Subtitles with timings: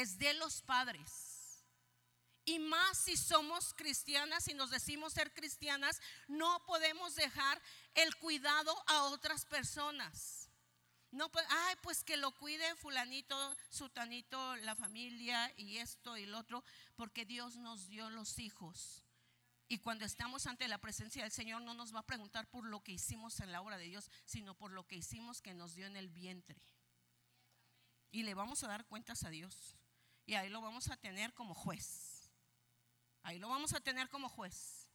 [0.00, 1.62] es de los padres.
[2.44, 7.60] Y más si somos cristianas y nos decimos ser cristianas, no podemos dejar
[7.94, 10.50] el cuidado a otras personas.
[11.10, 16.38] No, pues, ay, pues que lo cuide fulanito, sutanito, la familia y esto y lo
[16.38, 16.64] otro,
[16.96, 19.04] porque Dios nos dio los hijos.
[19.68, 22.82] Y cuando estamos ante la presencia del Señor no nos va a preguntar por lo
[22.82, 25.86] que hicimos en la obra de Dios, sino por lo que hicimos que nos dio
[25.86, 26.60] en el vientre.
[28.10, 29.76] Y le vamos a dar cuentas a Dios.
[30.26, 32.30] Y ahí lo vamos a tener como juez.
[33.22, 34.88] Ahí lo vamos a tener como juez.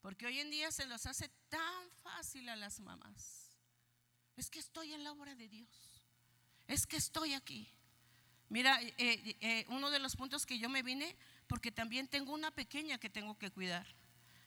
[0.00, 3.48] Porque hoy en día se nos hace tan fácil a las mamás
[4.38, 5.68] es que estoy en la obra de Dios.
[6.68, 7.68] Es que estoy aquí.
[8.48, 11.16] Mira, eh, eh, eh, uno de los puntos que yo me vine,
[11.48, 13.86] porque también tengo una pequeña que tengo que cuidar.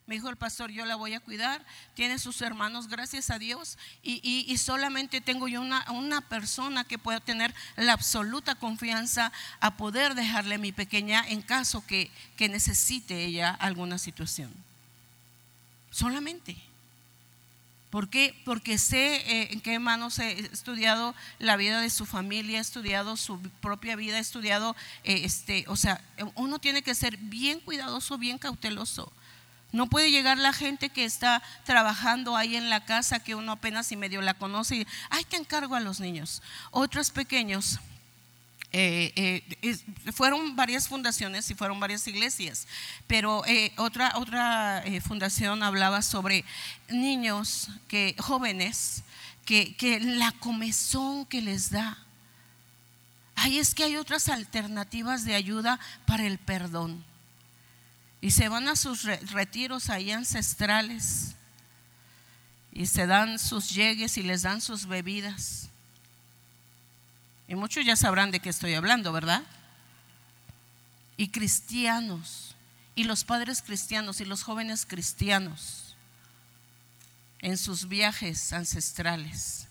[0.08, 3.78] Me dijo el pastor, yo la voy a cuidar, tiene sus hermanos, gracias a Dios,
[4.04, 10.16] y, solamente tengo yo una, una, persona que pueda tener la absoluta confianza a poder
[10.16, 14.52] dejarle a mi pequeña en caso que, que necesite ella alguna situación.
[15.92, 16.58] Solamente.
[17.92, 18.34] ¿Por qué?
[18.46, 23.18] Porque sé eh, en qué manos he estudiado la vida de su familia, he estudiado
[23.18, 26.02] su propia vida, he estudiado, eh, este, o sea,
[26.36, 29.12] uno tiene que ser bien cuidadoso, bien cauteloso.
[29.72, 33.92] No puede llegar la gente que está trabajando ahí en la casa, que uno apenas
[33.92, 36.42] y medio la conoce, y, ay, te encargo a los niños.
[36.72, 37.80] Otros pequeños
[38.74, 42.68] eh, eh, fueron varias fundaciones y fueron varias iglesias,
[43.06, 46.46] pero eh, otra, otra fundación hablaba sobre
[46.90, 49.04] niños que, jóvenes
[49.46, 51.98] que, que la comezón que les da.
[53.36, 57.04] Ahí es que hay otras alternativas de ayuda para el perdón.
[58.22, 61.36] Y se van a sus retiros ahí ancestrales
[62.72, 65.70] y se dan sus llegues y les dan sus bebidas.
[67.48, 69.44] Y muchos ya sabrán de qué estoy hablando, ¿verdad?
[71.18, 72.56] Y cristianos,
[72.96, 75.96] y los padres cristianos y los jóvenes cristianos
[77.40, 79.68] en sus viajes ancestrales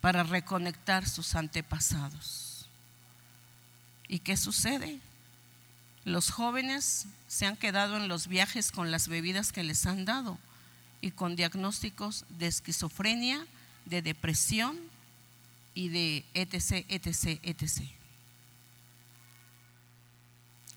[0.00, 2.68] para reconectar sus antepasados.
[4.08, 5.00] ¿Y qué sucede?
[6.04, 10.38] Los jóvenes se han quedado en los viajes con las bebidas que les han dado
[11.00, 13.46] y con diagnósticos de esquizofrenia,
[13.86, 14.78] de depresión
[15.74, 17.82] y de etc, etc, etc.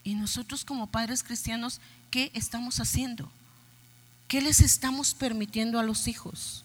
[0.04, 3.30] Y nosotros como padres cristianos, ¿qué estamos haciendo?
[4.28, 6.64] ¿Qué les estamos permitiendo a los hijos?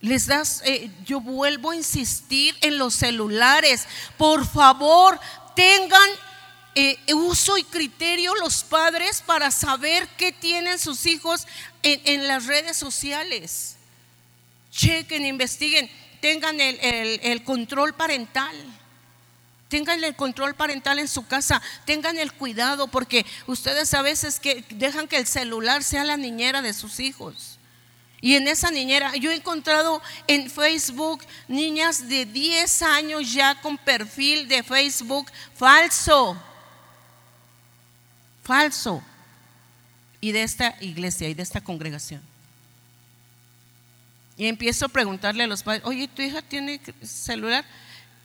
[0.00, 3.86] Les das, eh, yo vuelvo a insistir en los celulares.
[4.16, 5.20] Por favor,
[5.54, 6.08] tengan
[6.74, 11.46] eh, uso y criterio los padres para saber qué tienen sus hijos
[11.82, 13.76] en, las redes sociales.
[14.70, 18.54] Chequen, investiguen tengan el, control parental.
[19.68, 24.64] Tengan el control parental en su casa, tengan el cuidado, porque ustedes a veces que
[24.70, 27.56] dejan que el celular sea la niñera de sus hijos.
[28.20, 33.78] Y en esa niñera, yo he encontrado en Facebook niñas de 10 años ya con
[33.78, 36.36] perfil de Facebook falso.
[38.50, 39.00] Falso.
[40.20, 42.20] Y de esta iglesia y de esta congregación.
[44.36, 47.64] Y empiezo a preguntarle a los padres, oye, ¿tu hija tiene celular?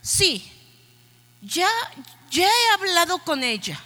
[0.01, 0.51] Sí,
[1.43, 1.69] ya,
[2.31, 3.79] ya he hablado con ella.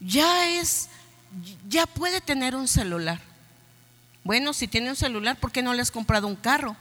[0.00, 0.88] Ya es,
[1.68, 3.20] ya puede tener un celular.
[4.24, 6.74] Bueno, si tiene un celular, ¿por qué no le has comprado un carro?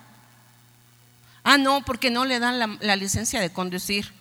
[1.43, 4.13] Ah, no, porque no le dan la, la licencia de conducir.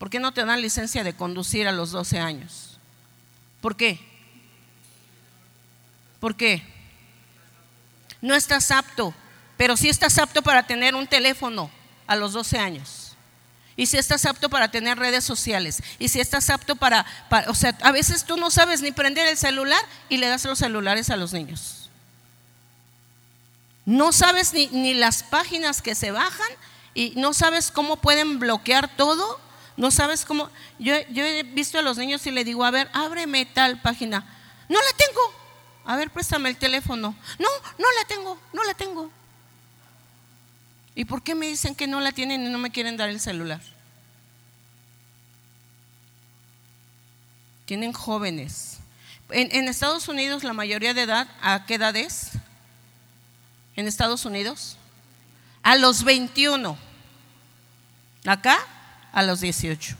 [0.00, 2.80] ¿Por qué no te dan licencia de conducir a los 12 años?
[3.60, 4.00] ¿Por qué?
[6.18, 6.64] ¿Por qué?
[8.20, 9.14] no estás apto,
[9.56, 11.70] pero sí estás apto para tener un teléfono
[12.06, 13.12] a los 12 años.
[13.76, 15.82] Y si estás apto para tener redes sociales.
[15.98, 17.06] Y si estás apto para,
[17.46, 20.58] o sea, a veces tú no sabes ni prender el celular y le das los
[20.58, 21.88] celulares a los niños.
[23.86, 26.48] No sabes ni, ni las páginas que se bajan
[26.92, 29.40] y no sabes cómo pueden bloquear todo.
[29.80, 30.50] No sabes cómo.
[30.78, 34.18] Yo, he visto a los niños y le digo, a ver, ábreme tal página.
[34.68, 35.20] No la tengo.
[35.86, 37.16] A ver, préstame el teléfono.
[37.38, 37.48] No,
[37.78, 39.10] no la tengo, no la tengo.
[40.94, 43.20] ¿Y por qué me dicen que no la tienen y no me quieren dar el
[43.20, 43.62] celular?
[47.64, 48.80] Tienen jóvenes.
[49.30, 52.32] En, Estados Unidos la mayoría de edad, ¿a qué edad es?
[53.76, 54.76] En Estados Unidos.
[55.62, 56.76] A los 21.
[58.26, 58.58] Acá,
[59.12, 59.96] a los 18.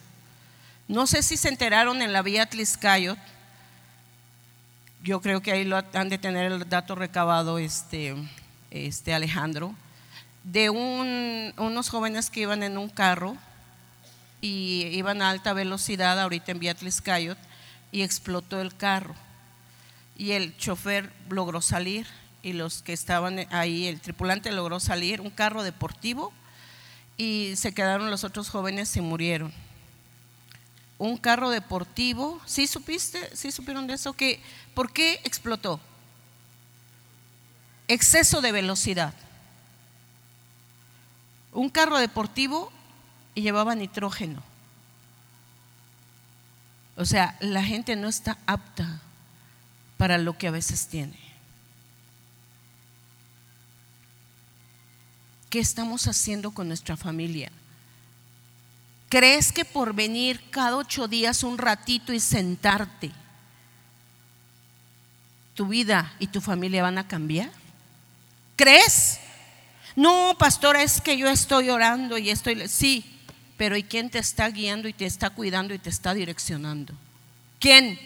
[0.89, 3.19] No sé si se enteraron en la vía Tliscayot
[5.03, 8.15] yo creo que ahí lo han de tener el dato recabado este,
[8.71, 9.75] este Alejandro.
[10.45, 13.37] de unos jóvenes que iban en un carro
[14.41, 17.39] y iban a alta velocidad ahorita en Beatriz Cayot
[17.93, 19.15] y explotó el carro.
[20.17, 22.07] Y el chofer logró salir
[22.43, 26.33] y los que estaban ahí, el tripulante logró salir, un carro deportivo,
[27.20, 29.52] y se quedaron los otros jóvenes y murieron.
[30.96, 33.37] Un carro deportivo, ¿sí supiste?
[33.37, 34.14] ¿Sí supieron de eso?
[34.14, 34.40] que
[34.72, 35.81] ¿Por qué explotó?
[37.88, 39.12] Exceso de velocidad.
[41.52, 42.72] Un carro deportivo
[43.34, 44.43] y llevaba nitrógeno.
[46.96, 49.02] O sea, la gente no está apta
[49.99, 51.19] para lo que a veces tiene.
[55.50, 57.50] ¿Qué estamos haciendo con nuestra familia?
[59.08, 63.11] ¿Crees que por venir cada ocho días un ratito y sentarte,
[65.55, 67.50] tu vida y tu familia van a cambiar?
[68.55, 69.19] ¿Crees?
[69.97, 72.69] No, pastora, es que yo estoy orando y estoy...
[72.69, 73.05] Sí,
[73.56, 76.94] pero ¿y quién te está guiando y te está cuidando y te está direccionando?
[77.58, 77.99] ¿Quién?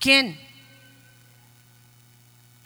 [0.00, 0.38] ¿Quién?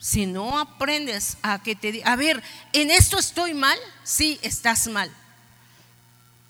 [0.07, 2.41] Si no aprendes a que te a ver,
[2.73, 5.11] en esto estoy mal, sí, estás mal.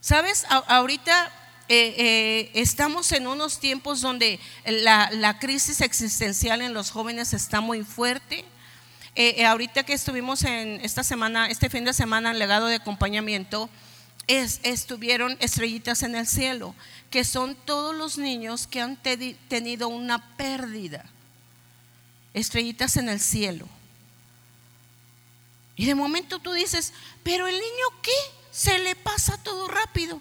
[0.03, 0.45] ¿Sabes?
[0.51, 1.33] ahorita
[1.67, 7.63] eh, eh, estamos en unos tiempos donde la, la, crisis existencial en los jóvenes está
[7.63, 8.45] muy fuerte.
[9.15, 13.71] Eh, ahorita que estuvimos en esta semana, este fin de semana en legado de acompañamiento,
[14.27, 16.75] es, estuvieron estrellitas en el cielo,
[17.11, 18.99] que son todos los niños que han
[19.49, 21.07] tenido una pérdida
[22.37, 23.67] estrellitas en el cielo.
[25.75, 26.93] Y de momento tú dices,
[27.23, 28.13] pero el niño qué?
[28.51, 30.21] Se le pasa todo rápido.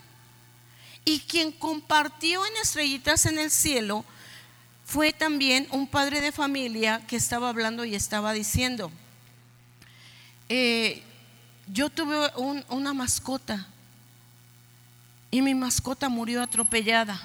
[1.03, 4.05] Y quien compartió en estrellitas en el cielo
[4.85, 8.91] fue también un padre de familia que estaba hablando y estaba diciendo,
[10.47, 11.03] eh,
[11.67, 12.31] yo tuve
[12.69, 13.67] una mascota
[15.31, 17.21] y mi mascota murió atropellada.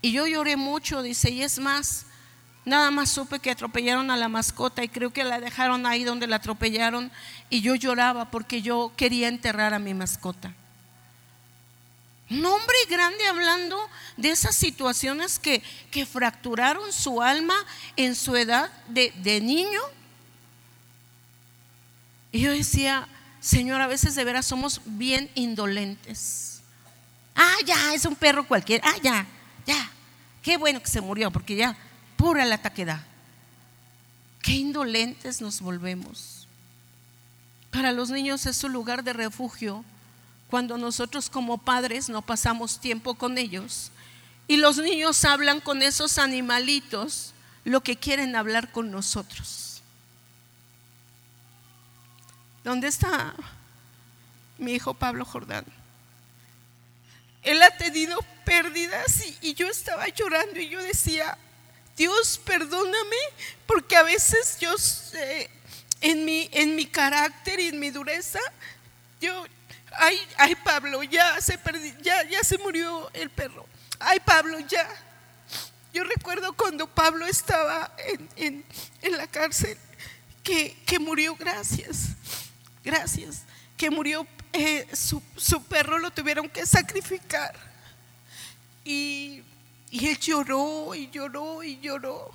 [0.00, 2.06] Y yo lloré mucho, dice, y es más,
[2.66, 6.26] Nada más supe que atropellaron a la mascota y creo que la dejaron ahí donde
[6.26, 7.12] la atropellaron
[7.48, 10.52] y yo lloraba porque yo quería enterrar a mi mascota.
[12.28, 13.78] Un hombre grande hablando
[14.16, 17.54] de esas situaciones que, que fracturaron su alma
[17.94, 19.80] en su edad de, de niño.
[22.32, 23.06] Y yo decía,
[23.38, 26.62] Señor, a veces de veras somos bien indolentes.
[27.36, 28.82] Ah, ya, es un perro cualquiera.
[28.88, 29.24] Ah, ya,
[29.64, 29.88] ya.
[30.42, 31.76] Qué bueno que se murió porque ya
[32.16, 33.00] pura la taquedad.
[34.42, 36.46] Qué indolentes nos volvemos.
[37.70, 39.84] Para los niños es su lugar de refugio
[40.48, 43.90] cuando nosotros como padres no pasamos tiempo con ellos
[44.48, 47.32] y los niños hablan con esos animalitos
[47.64, 49.82] lo que quieren hablar con nosotros.
[52.62, 53.34] ¿Dónde está
[54.58, 55.64] mi hijo Pablo Jordán?
[57.42, 61.36] Él ha tenido pérdidas y, y yo estaba llorando y yo decía,
[61.96, 63.16] Dios, perdóname,
[63.66, 64.74] porque a veces yo
[66.02, 68.38] en, mi, en mi carácter y en mi dureza,
[69.20, 69.44] yo,
[69.92, 71.58] ay, ay Pablo, ya se,
[72.02, 73.66] ya, ya se murió el perro.
[73.98, 74.86] Ay Pablo, ya.
[75.94, 77.90] Yo recuerdo cuando Pablo estaba
[78.36, 78.62] en,
[79.10, 79.78] la cárcel,
[80.42, 82.08] que, murió, gracias,
[82.84, 83.44] gracias,
[83.78, 87.54] que murió, eh, su, su perro lo tuvieron que sacrificar.
[88.84, 89.42] Y
[89.90, 92.30] y él lloró y lloró y lloró.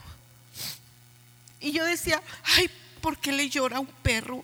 [1.59, 2.69] Y yo decía, ay,
[3.01, 4.43] ¿por qué le llora a un perro?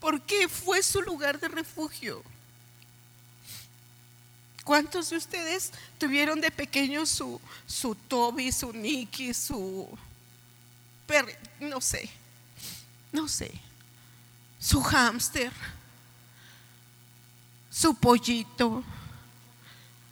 [0.00, 2.22] Porque fue su lugar de refugio.
[4.64, 9.88] ¿Cuántos de ustedes tuvieron de pequeño su, su Toby, su Nicky, su
[11.06, 11.30] perro?
[11.60, 12.08] No sé,
[13.12, 13.52] no sé.
[14.58, 15.52] Su hámster,
[17.70, 18.82] su pollito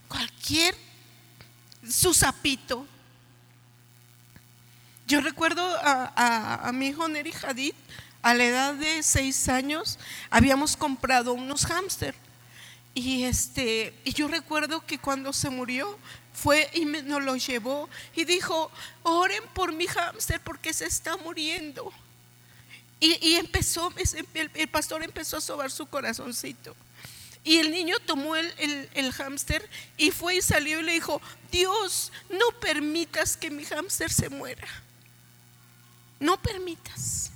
[0.09, 0.77] cualquier
[1.89, 2.87] su sapito.
[5.07, 7.75] Yo recuerdo a, mi hijo Neri Hadid,
[8.23, 9.99] a la edad de seis años,
[10.31, 12.15] habíamos comprado unos hámster.
[12.95, 15.99] Y, este, y yo recuerdo que cuando se murió,
[16.33, 18.71] fue y nos lo llevó y dijo,
[19.03, 21.93] oren por mi hámster porque se está muriendo.
[23.01, 23.93] Y, empezó,
[24.33, 26.75] el, el pastor empezó a sobar su corazoncito.
[27.45, 31.21] Y el niño tomó el, el, hámster y fue y salió y le dijo,
[31.53, 34.67] Dios, no permitas que mi hámster se muera.
[36.19, 37.31] No permitas.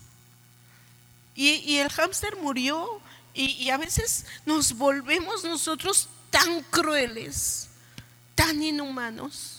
[1.35, 3.03] Y, el hámster murió
[3.35, 7.69] y, y a veces nos volvemos nosotros tan crueles,
[8.35, 9.59] tan inhumanos.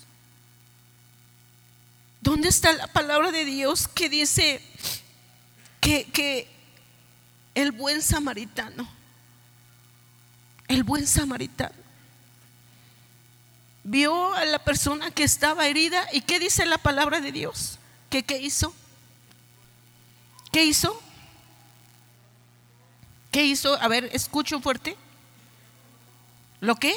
[2.21, 4.61] ¿Dónde está la palabra de Dios que dice
[5.79, 6.47] que, que
[7.55, 8.89] el buen samaritano,
[10.69, 11.75] el buen samaritano,
[13.83, 17.79] vio a la persona que estaba herida y ¿qué dice la palabra de Dios?
[18.09, 18.73] ¿Qué, qué hizo?
[20.51, 21.01] ¿Qué hizo?
[23.31, 23.75] ¿Qué hizo?
[23.81, 24.95] A ver, escucho fuerte.
[26.61, 26.95] ¿Lo qué?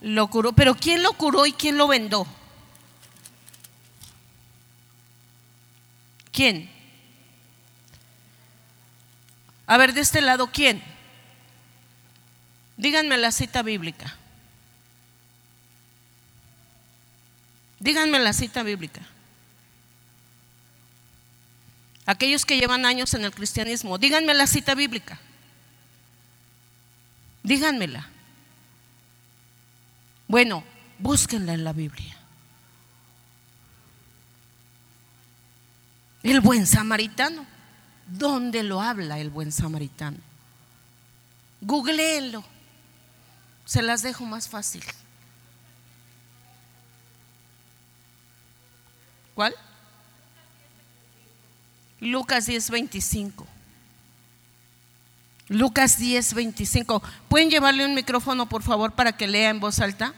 [0.00, 0.52] Lo curó.
[0.52, 2.26] Pero ¿quién lo curó y quién lo vendó?
[6.32, 6.70] ¿Quién?
[9.66, 10.93] A ver, de este lado, ¿quién?
[12.76, 14.16] Díganme la cita bíblica.
[17.78, 19.02] Díganme la cita bíblica.
[22.06, 25.18] Aquellos que llevan años en el cristianismo, díganme la cita bíblica.
[27.42, 28.08] Díganmela.
[30.28, 30.64] Bueno,
[30.98, 32.16] búsquenla en la Biblia.
[36.22, 37.46] El buen samaritano.
[38.06, 40.18] ¿Dónde lo habla el buen samaritano?
[41.60, 42.53] Googleenlo.
[43.64, 44.84] Se las dejo más fácil.
[49.34, 49.54] ¿Cuál?
[52.00, 53.46] Lucas 10:25.
[55.48, 57.02] Lucas 10:25.
[57.28, 60.14] ¿Pueden llevarle un micrófono, por favor, para que lea en voz alta?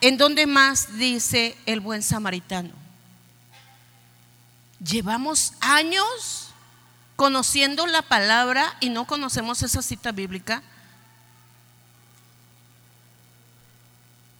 [0.00, 2.70] ¿En dónde más dice el buen samaritano?
[4.80, 6.50] Llevamos años
[7.16, 10.62] conociendo la palabra y no conocemos esa cita bíblica.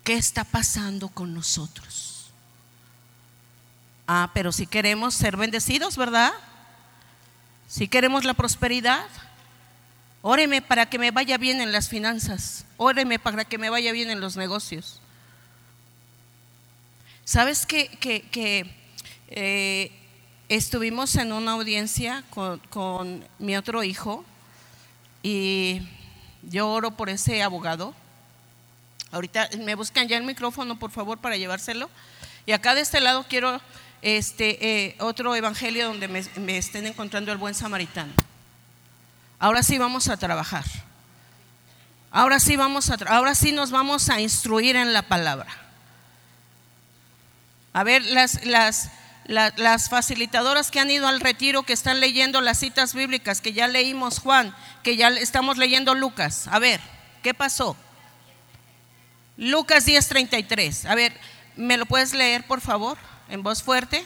[0.09, 2.31] ¿Qué está pasando con nosotros?
[4.07, 6.33] Ah, pero si queremos ser bendecidos, ¿verdad?
[7.69, 9.07] Si queremos la prosperidad,
[10.23, 14.09] óreme para que me vaya bien en las finanzas, óreme para que me vaya bien
[14.09, 15.03] en los negocios.
[17.27, 18.75] ¿Sabes que, que,
[19.29, 19.93] eh,
[20.49, 24.25] estuvimos en una audiencia con, con mi otro hijo
[25.23, 25.87] y
[26.45, 27.95] yo oro por ese abogado?
[29.11, 31.89] Ahorita me buscan ya el micrófono, por favor, para llevárselo.
[32.47, 33.61] Y acá de este lado quiero
[34.03, 38.13] este, eh, otro evangelio donde me, estén encontrando el buen samaritano.
[39.39, 40.65] Ahora sí vamos a trabajar.
[42.11, 45.51] Ahora sí vamos a, ahora sí nos vamos a instruir en la palabra.
[47.73, 48.91] A ver, las, las,
[49.27, 53.69] las facilitadoras que han ido al retiro, que están leyendo las citas bíblicas, que ya
[53.69, 56.49] leímos Juan, que ya estamos leyendo Lucas.
[56.49, 56.81] A ver,
[57.23, 57.77] ¿qué pasó?
[59.39, 60.85] Lucas 10:33.
[60.85, 61.19] A ver,
[61.57, 62.99] ¿me lo puedes leer, por favor?
[63.29, 64.05] en voz fuerte.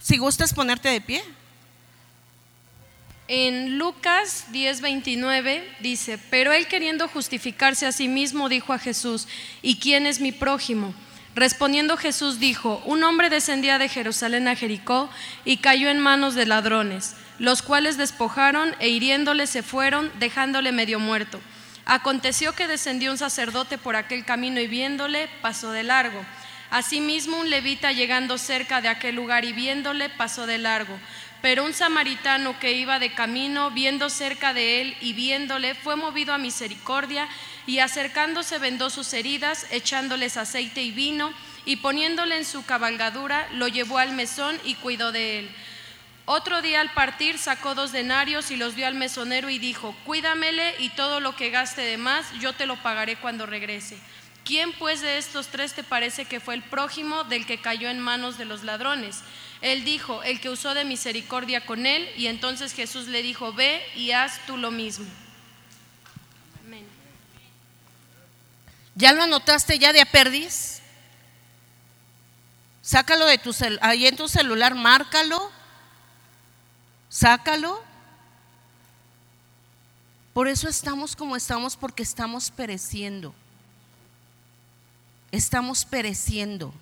[0.00, 1.22] Si gustas ponerte de pie.
[3.28, 9.26] En Lucas 10:29 dice, pero él queriendo justificarse a sí mismo dijo a Jesús,
[9.62, 10.94] ¿y quién es mi prójimo?
[11.34, 15.10] Respondiendo Jesús dijo, un hombre descendía de Jerusalén a Jericó
[15.44, 21.00] y cayó en manos de ladrones, los cuales despojaron e hiriéndole se fueron, dejándole medio
[21.00, 21.40] muerto.
[21.86, 26.20] Aconteció que descendió un sacerdote por aquel camino y viéndole pasó de largo.
[26.68, 30.98] Asimismo, un levita llegando cerca de aquel lugar y viéndole pasó de largo.
[31.42, 36.34] Pero un samaritano que iba de camino, viendo cerca de él y viéndole, fue movido
[36.34, 37.28] a misericordia
[37.68, 41.32] y acercándose vendó sus heridas, echándoles aceite y vino,
[41.66, 45.50] y poniéndole en su cabalgadura, lo llevó al mesón y cuidó de él.
[46.28, 50.74] Otro día al partir sacó dos denarios y los dio al mesonero y dijo, cuídamele
[50.80, 53.96] y todo lo que gaste de más yo te lo pagaré cuando regrese.
[54.44, 58.00] ¿Quién pues de estos tres te parece que fue el prójimo del que cayó en
[58.00, 59.20] manos de los ladrones?
[59.60, 63.80] Él dijo, el que usó de misericordia con él, y entonces Jesús le dijo, ve
[63.94, 65.06] y haz tú lo mismo.
[66.64, 66.86] Amén.
[68.96, 70.80] ¿Ya lo anotaste ya de perdiz?
[72.82, 75.55] Sácalo de tu ahí en tu celular, márcalo,
[77.08, 77.80] sácalo.
[80.32, 83.34] Por eso estamos como estamos, porque estamos pereciendo
[85.36, 86.72] estamos pereciendo.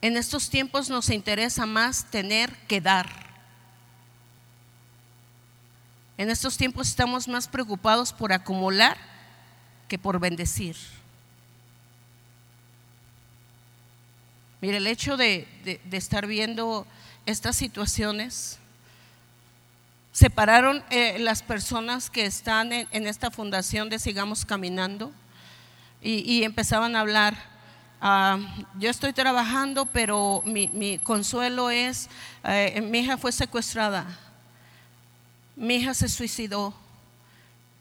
[0.00, 3.08] En estos tiempos nos interesa más tener que dar.
[6.18, 8.96] En estos tiempos estamos más preocupados por acumular
[9.88, 10.76] que por bendecir.
[14.60, 15.48] Mire, el hecho de,
[15.90, 16.86] estar viendo
[17.26, 18.58] estas situaciones,
[20.12, 25.12] separaron eh, las personas que están en esta fundación de Sigamos Caminando
[26.02, 27.36] y, empezaban a hablar.
[28.00, 28.38] Ah,
[28.78, 32.08] yo estoy trabajando, pero mi, consuelo es,
[32.44, 34.06] eh, mi hija fue secuestrada,
[35.54, 36.74] mi hija se suicidó,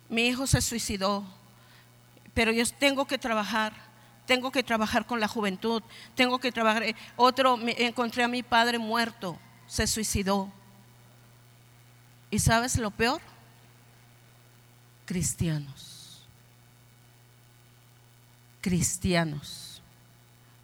[0.08, 1.24] mi hijo se suicidó,
[2.34, 3.74] pero yo tengo que trabajar,
[4.32, 5.84] tengo que trabajar con la juventud,
[6.16, 6.84] tengo que trabajar.
[6.84, 10.50] Eh, otro, encontré a mi padre muerto, se suicidó.
[12.30, 13.20] ¿Y sabes lo peor?
[15.06, 16.24] Cristianos.
[18.62, 19.82] Cristianos.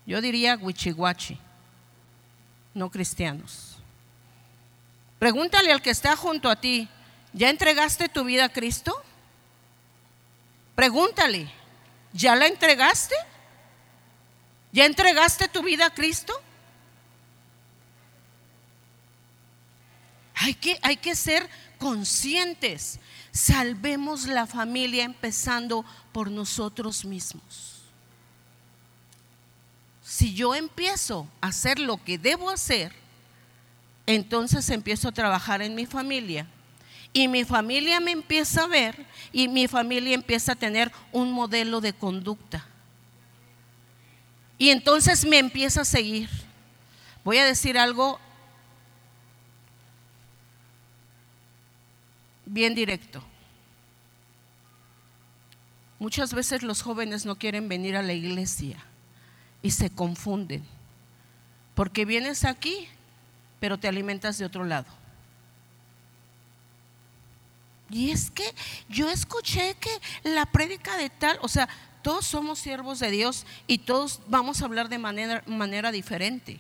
[0.06, 1.38] Yo diría wichihuachi,
[2.74, 3.80] no cristianos.
[5.20, 6.88] Pregúntale al que está junto a ti,
[7.34, 8.96] ¿ya entregaste tu vida a Cristo?
[10.74, 11.52] Pregúntale,
[12.14, 13.16] ¿ya la entregaste?
[14.78, 16.40] ¿Ya entregaste tu vida a Cristo?
[20.36, 23.00] Hay que, hay que ser conscientes.
[23.32, 27.82] Salvemos la familia empezando por nosotros mismos.
[30.04, 32.94] Si yo empiezo a hacer lo que debo hacer,
[34.06, 36.46] entonces empiezo a trabajar en mi familia.
[37.14, 41.82] Y mi familia me empieza a ver y mi familia empieza a tener un modelo
[41.82, 42.77] de conducta.
[44.58, 46.30] Y entonces me empieza a seguir.
[47.24, 48.20] Voy a decir algo
[52.46, 53.24] bien directo.
[56.00, 58.78] Muchas veces los jóvenes no quieren venir a la iglesia
[59.62, 60.64] y se confunden,
[61.74, 62.88] porque vienes aquí,
[63.60, 64.88] pero te alimentas de otro lado.
[67.90, 68.54] Y es que
[68.90, 69.90] yo escuché que
[70.24, 71.68] la prédica de tal, o sea,
[72.08, 76.58] todos somos siervos de Dios y todos vamos a hablar de manera, manera diferente.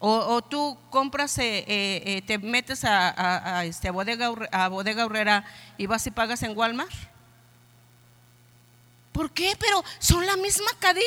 [0.00, 5.44] O, tú compras, eh, eh, eh, te metes a, este, bodega, a bodega
[5.78, 6.90] y vas y pagas en Walmart.
[9.12, 9.54] ¿Por qué?
[9.60, 11.06] Pero son la misma cadena.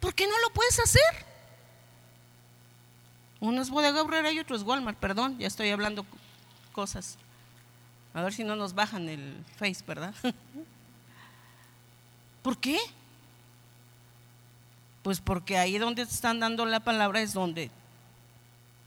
[0.00, 1.26] ¿Por qué no lo puedes hacer?
[3.40, 4.96] Uno es bodega Horrera y otro es Walmart.
[4.96, 6.06] Perdón, ya estoy hablando
[6.72, 7.18] cosas.
[8.14, 10.14] A ver si no nos bajan el face, ¿verdad?
[12.42, 12.78] ¿Por qué?
[15.02, 17.70] Pues porque ahí donde te están dando la palabra es donde,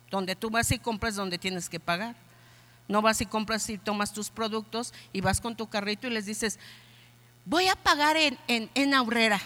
[0.09, 2.15] donde tú vas y compras donde tienes que pagar.
[2.87, 6.25] No vas y compras y tomas tus productos y vas con tu carrito y les
[6.25, 6.59] dices,
[7.45, 9.39] voy a pagar en, en, en Aurrera.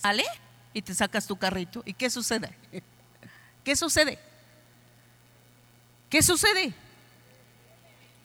[0.00, 0.24] ¿Sale?
[0.74, 1.82] Y te sacas tu carrito.
[1.86, 2.50] ¿Y qué sucede?
[3.64, 4.18] ¿Qué sucede?
[6.10, 6.74] ¿Qué sucede?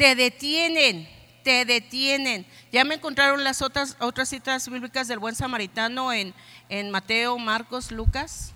[0.01, 1.07] Te detienen
[1.43, 2.45] te detienen.
[2.71, 6.33] Ya me encontraron las otras, otras citas bíblicas del buen samaritano en,
[6.69, 8.53] en Mateo, Marcos, Lucas.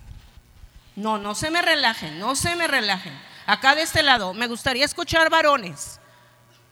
[0.96, 3.12] No, no se me relajen, no se me relajen.
[3.46, 6.00] Acá de este lado, me gustaría escuchar varones.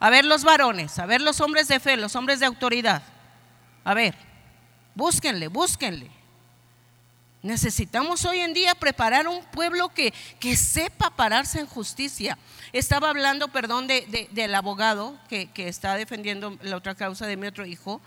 [0.01, 3.03] A ver los varones, a ver los hombres de fe, los hombres de autoridad.
[3.85, 4.17] A ver,
[4.97, 6.11] búsquenle, búsquenle.
[7.45, 12.39] Necesitamos hoy en día preparar un pueblo que, que sepa pararse en justicia.
[12.73, 17.47] Estaba hablando, perdón, de, del abogado que, que está defendiendo la otra causa de mi
[17.47, 18.01] otro hijo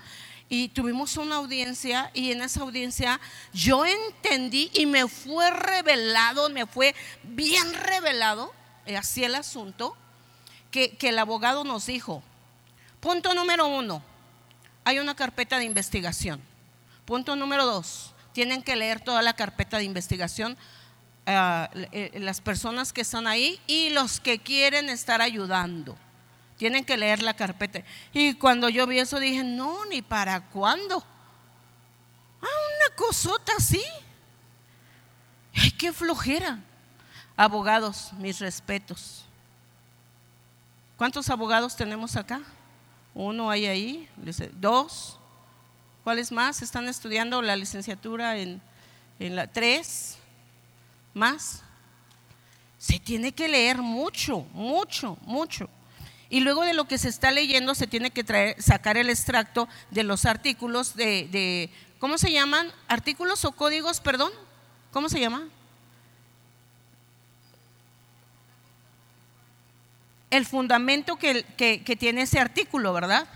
[0.48, 3.20] y tuvimos una audiencia y en esa audiencia
[3.52, 8.52] yo entendí y me fue revelado, me fue bien revelado,
[8.86, 9.96] eh, así el asunto,
[10.72, 12.24] que, que, el abogado nos dijo,
[12.98, 14.02] punto número uno,
[14.82, 16.40] hay una carpeta de investigación.
[17.04, 20.56] Punto número dos, tienen que leer toda la carpeta de investigación
[21.26, 25.98] ah, eh, las personas que están ahí y los que quieren estar ayudando.
[26.56, 27.82] Tienen que leer la carpeta.
[28.12, 31.04] Y cuando yo vi eso dije, no, ni para cuándo.
[32.40, 33.82] Ah, una cosota así.
[35.52, 36.60] Ay, qué flojera.
[37.36, 39.24] Abogados, mis respetos.
[40.96, 42.40] ¿Cuántos abogados tenemos acá?
[43.14, 44.08] Uno hay ahí,
[44.60, 45.17] dos,
[46.04, 48.60] ¿Cuáles más están estudiando la licenciatura en,
[49.18, 50.16] la tres?
[51.14, 51.62] ¿Más?
[52.78, 55.68] Se tiene que leer mucho, mucho, mucho.
[56.30, 59.68] Y luego de lo que se está leyendo se tiene que traer, sacar el extracto
[59.90, 62.70] de los artículos de, de, ¿cómo se llaman?
[62.86, 64.30] ¿Artículos o códigos, perdón?
[64.92, 65.48] ¿Cómo se llama?
[70.30, 73.26] El fundamento que, que tiene ese artículo, ¿verdad?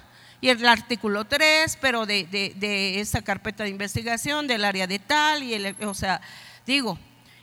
[0.42, 5.44] Y el artículo 3, pero de, de, esa carpeta de investigación, del área de tal,
[5.44, 6.20] y el, o sea,
[6.66, 6.98] digo,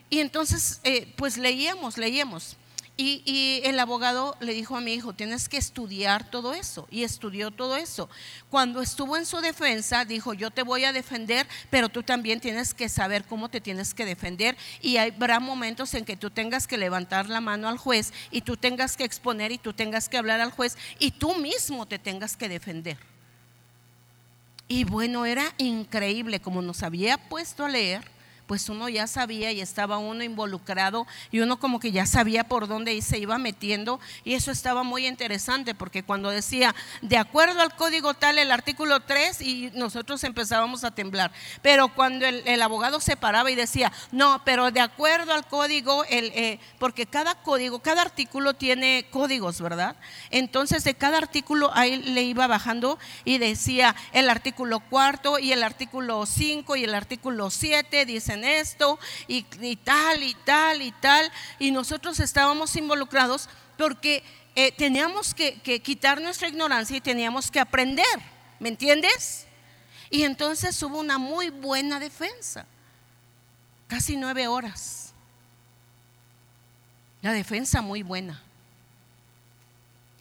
[0.09, 2.57] y entonces, eh, pues leíamos, leíamos.
[3.01, 6.85] Y, el abogado le dijo a mi hijo, tienes que estudiar todo eso.
[6.91, 8.09] Y estudió todo eso.
[8.49, 12.73] Cuando estuvo en su defensa, dijo, yo te voy a defender, pero tú también tienes
[12.73, 14.57] que saber cómo te tienes que defender.
[14.81, 18.57] Y habrá momentos en que tú tengas que levantar la mano al juez y tú
[18.57, 22.35] tengas que exponer y tú tengas que hablar al juez y tú mismo te tengas
[22.35, 22.97] que defender.
[24.67, 28.18] Y bueno, era increíble como nos había puesto a leer
[28.49, 32.67] pues uno ya sabía y estaba uno involucrado y uno como que ya sabía por
[32.67, 37.75] dónde se iba metiendo y eso estaba muy interesante porque cuando decía, de acuerdo al
[37.75, 41.31] código tal, el artículo 3 y nosotros empezábamos a temblar,
[41.61, 46.31] pero cuando el, abogado se paraba y decía, no, pero de acuerdo al código, el,
[46.33, 49.95] eh, porque cada código, cada artículo tiene códigos, ¿verdad?
[50.31, 55.61] Entonces de cada artículo ahí le iba bajando y decía el artículo cuarto y el
[55.61, 59.43] artículo 5 y el artículo 7, dicen esto y,
[59.77, 61.31] tal y tal y tal.
[61.59, 64.23] Y nosotros estábamos involucrados porque
[64.55, 68.05] eh, teníamos que, que quitar nuestra ignorancia y teníamos que aprender.
[68.59, 69.45] ¿Me entiendes?
[70.09, 72.65] Y entonces hubo una muy buena defensa.
[73.87, 75.13] Casi nueve horas.
[77.21, 78.41] La defensa muy buena.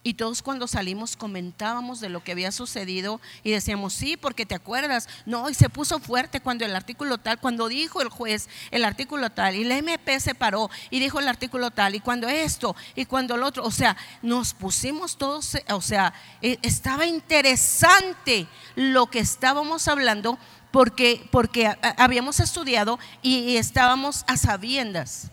[0.09, 4.55] Y todos cuando salimos comentábamos de lo que había sucedido y decíamos, sí, porque te
[4.55, 5.07] acuerdas.
[5.27, 9.29] No, y se puso fuerte cuando el artículo tal, cuando dijo el juez el artículo
[9.29, 13.05] tal, y la MP se paró y dijo el artículo tal, y cuando esto, y
[13.05, 19.19] cuando el otro, o sea, nos pusimos todos, o sea, e, estaba interesante lo que
[19.19, 20.39] estábamos hablando
[20.71, 25.29] porque, porque habíamos estudiado y estábamos a sabiendas.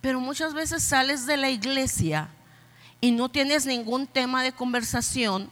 [0.00, 2.28] Pero muchas veces sales de la iglesia
[3.00, 5.50] y no tienes ningún tema de conversación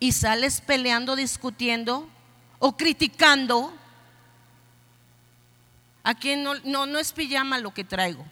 [0.00, 2.08] y sales peleando, discutiendo
[2.58, 3.72] o criticando,
[6.02, 8.24] a quien no, no, no es pijama lo que traigo.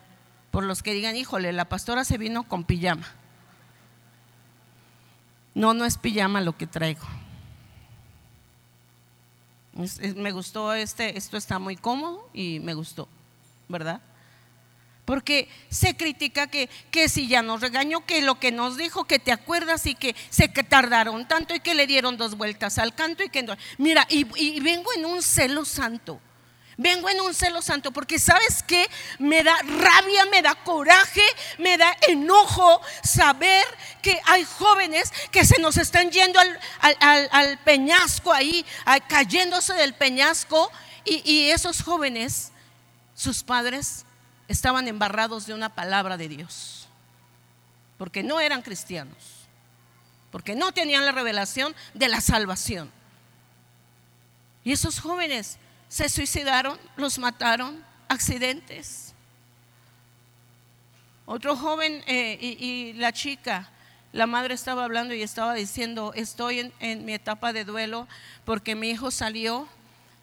[0.51, 3.07] Por los que digan, híjole, la pastora se vino con pijama.
[5.55, 7.05] No, no es pijama lo que traigo.
[10.17, 13.09] me gustó este, esto está muy cómodo y me gustó,
[13.69, 14.01] ¿verdad?
[15.07, 19.21] Porque se critica que, que si ya nos regañó, que lo que nos dijo, que
[19.21, 23.23] te acuerdas y que se tardaron tanto y que le dieron dos vueltas al canto
[23.23, 23.57] y que no.
[23.79, 24.25] Mira, y,
[24.61, 26.21] vengo en un celo santo.
[26.77, 28.85] Vengo en un celo santo porque sabes que
[29.21, 31.23] me da rabia, me da coraje,
[31.59, 33.65] me da enojo saber
[34.03, 36.41] que hay jóvenes que se nos están yendo
[36.81, 38.67] al, peñasco ahí,
[39.09, 40.71] cayéndose del peñasco
[41.05, 42.51] y, y esos jóvenes,
[43.15, 44.06] sus padres
[44.49, 46.89] estaban embarrados de una palabra de Dios,
[47.99, 49.49] porque no eran cristianos,
[50.31, 52.91] porque no tenían la revelación de la salvación.
[54.65, 59.15] Y esos jóvenes se suicidaron, los mataron, accidentes.
[61.25, 63.69] Otro joven eh, y, la chica,
[64.13, 68.07] la madre estaba hablando y estaba diciendo, estoy en, mi etapa de duelo
[68.45, 69.69] porque mi hijo salió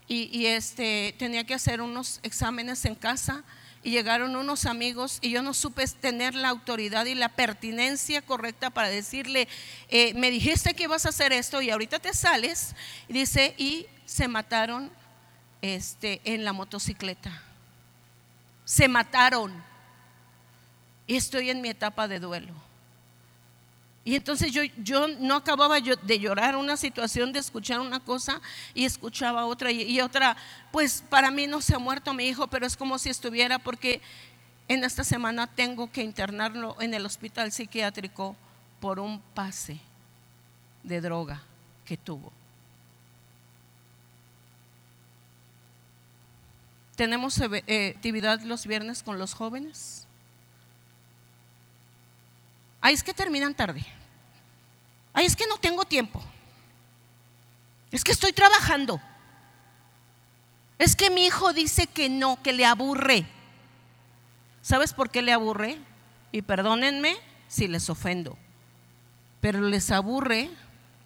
[0.08, 3.44] y, y, este, tenía que hacer unos exámenes en casa
[3.84, 8.70] y llegaron unos amigos y yo no supe tener la autoridad y la pertinencia correcta
[8.70, 9.48] para decirle,
[9.90, 12.76] eh, me dijiste que ibas a hacer esto y ahorita te sales.
[13.10, 14.90] Y dice, y se mataron
[15.62, 17.42] este, en la motocicleta.
[18.66, 19.64] Se mataron.
[21.06, 22.54] Y estoy en mi etapa de duelo.
[24.06, 28.42] Y entonces yo, yo no acababa de llorar una situación, de escuchar una cosa
[28.74, 30.36] y escuchaba otra y, otra.
[30.72, 34.02] Pues para mí no se ha muerto mi hijo, pero es como si estuviera porque
[34.68, 38.36] en esta semana tengo que internarlo en el hospital psiquiátrico
[38.82, 39.80] por un pase
[40.84, 41.42] de droga
[41.86, 42.34] que tuvo.
[46.98, 50.08] ¿Tenemos eh, actividad los viernes con los jóvenes?
[52.86, 53.82] Ay, es que terminan tarde.
[55.14, 56.22] Ay, es que no tengo tiempo.
[57.92, 59.00] Es que estoy trabajando.
[60.78, 63.26] Es que mi hijo dice que no, que le aburre.
[64.62, 65.78] ¿Sabes por qué le aburre?
[66.34, 67.16] Y perdónenme
[67.48, 68.38] si les ofendo.
[69.40, 70.50] Pero les aburre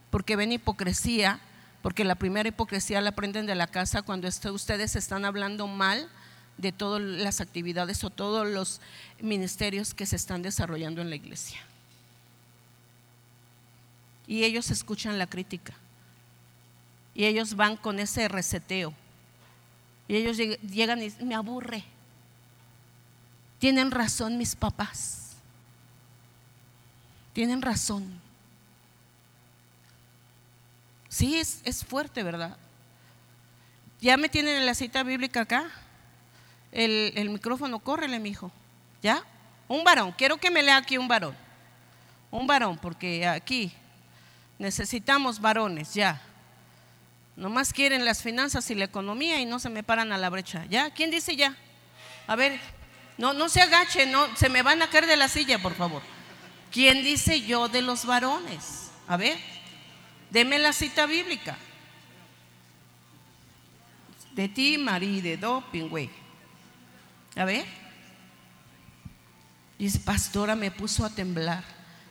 [0.10, 1.40] porque ven hipocresía,
[1.84, 6.10] porque la primera hipocresía la aprenden de la casa cuando ustedes están hablando mal
[6.58, 8.82] de todas las actividades o todos los
[9.22, 11.60] ministerios que se están desarrollando en la iglesia.
[14.28, 15.74] Y ellos escuchan la crítica.
[17.16, 18.94] Y ellos van con ese reseteo.
[20.08, 21.84] Y ellos llegan y me aburre.
[23.60, 25.34] Tienen razón mis papás.
[27.34, 28.20] Tienen razón.
[31.10, 32.58] Sí, es, es fuerte, ¿verdad?
[34.02, 35.72] ¿Ya me tienen en la cita bíblica acá?
[36.78, 38.52] El, micrófono, córrele, mi hijo.
[39.02, 39.24] ¿Ya?
[39.68, 40.14] Un varón.
[40.16, 41.36] Quiero que me lea aquí un varón.
[42.30, 43.74] Un varón, porque aquí
[44.60, 46.22] necesitamos varones, ya.
[47.36, 50.66] Nomás quieren las finanzas y la economía y no se me paran a la brecha.
[50.70, 50.92] ¿Ya?
[50.92, 51.56] ¿Quién dice ya?
[52.28, 52.60] A ver,
[53.18, 56.04] no, no se agache, no, se me van a caer de la silla, por favor.
[56.72, 58.92] ¿Quién dice yo de los varones?
[59.08, 59.40] A ver,
[60.30, 61.58] deme la cita bíblica.
[64.34, 66.27] De ti, Marí, de doping, güey.
[67.38, 67.66] A ver.
[69.78, 71.64] Dice, pastora, me puso a temblar.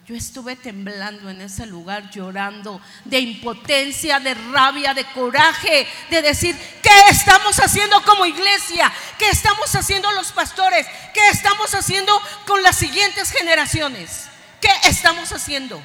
[0.06, 6.56] Yo estuve temblando en ese lugar, llorando de impotencia, de rabia, de coraje, de decir,
[6.80, 8.92] ¿qué estamos haciendo como iglesia?
[9.18, 10.86] ¿Qué estamos haciendo los pastores?
[11.12, 12.12] ¿Qué estamos haciendo
[12.46, 14.28] con las siguientes generaciones?
[14.60, 15.82] ¿Qué estamos haciendo?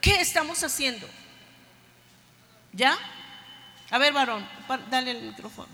[0.00, 1.08] ¿Qué estamos haciendo?
[2.72, 2.98] ¿Ya?
[3.90, 4.48] A ver, varón,
[4.90, 5.68] dale el micrófono,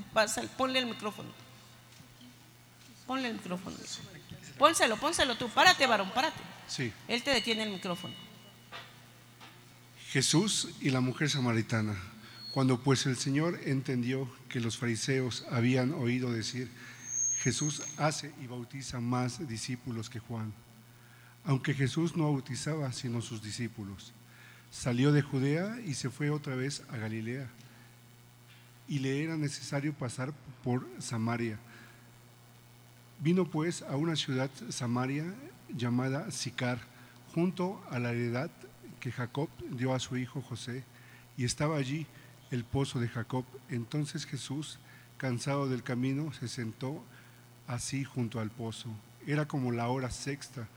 [0.59, 1.44] ponle el micrófono.
[3.07, 3.77] Ponle el micrófono.
[4.59, 5.49] Pónselo, pónselo tú.
[5.49, 6.41] Párate, varón, párate.
[6.67, 6.93] Sí.
[7.09, 8.15] Él te detiene el micrófono.
[10.11, 11.97] Jesús y la mujer samaritana.
[12.53, 16.71] Cuando pues el Señor entendió que los fariseos habían oído decir,
[17.43, 20.55] Jesús hace y bautiza más discípulos que Juan,
[21.45, 24.13] aunque Jesús no bautizaba sino sus discípulos,
[24.71, 27.51] salió de Judea y se fue otra vez a Galilea.
[28.87, 31.59] Y le era necesario pasar por Samaria.
[33.21, 35.25] Vino pues a una ciudad Samaria
[35.75, 36.79] llamada Sicar,
[37.35, 38.51] junto a la heredad
[39.01, 40.85] que Jacob dio a su hijo José,
[41.37, 42.07] y estaba allí
[42.51, 43.45] el pozo de Jacob.
[43.69, 44.79] Entonces Jesús,
[45.17, 47.03] cansado del camino, se sentó
[47.67, 48.91] así junto al pozo.
[49.27, 50.69] Era como la hora sexta.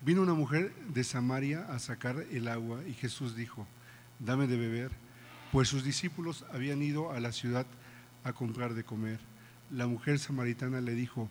[0.00, 3.66] Vino una mujer de Samaria a sacar el agua y Jesús dijo,
[4.18, 4.90] dame de beber,
[5.52, 7.66] pues sus discípulos habían ido a la ciudad
[8.24, 9.20] a comprar de comer.
[9.70, 11.30] La mujer samaritana le dijo,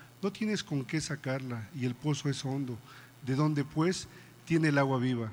[0.21, 2.77] no tienes con qué sacarla y el pozo es hondo.
[3.25, 4.07] ¿De dónde pues
[4.45, 5.31] tiene el agua viva?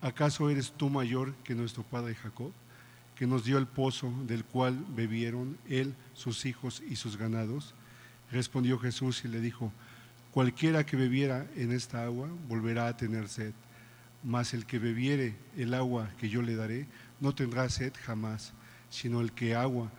[0.00, 2.52] ¿Acaso eres tú mayor que nuestro padre Jacob,
[3.16, 7.74] que nos dio el pozo del cual bebieron él, sus hijos y sus ganados?
[8.30, 9.72] Respondió Jesús y le dijo,
[10.30, 13.54] cualquiera que bebiera en esta agua volverá a tener sed,
[14.22, 16.86] mas el que bebiere el agua que yo le daré
[17.20, 18.52] no tendrá sed jamás,
[18.90, 19.90] sino el que agua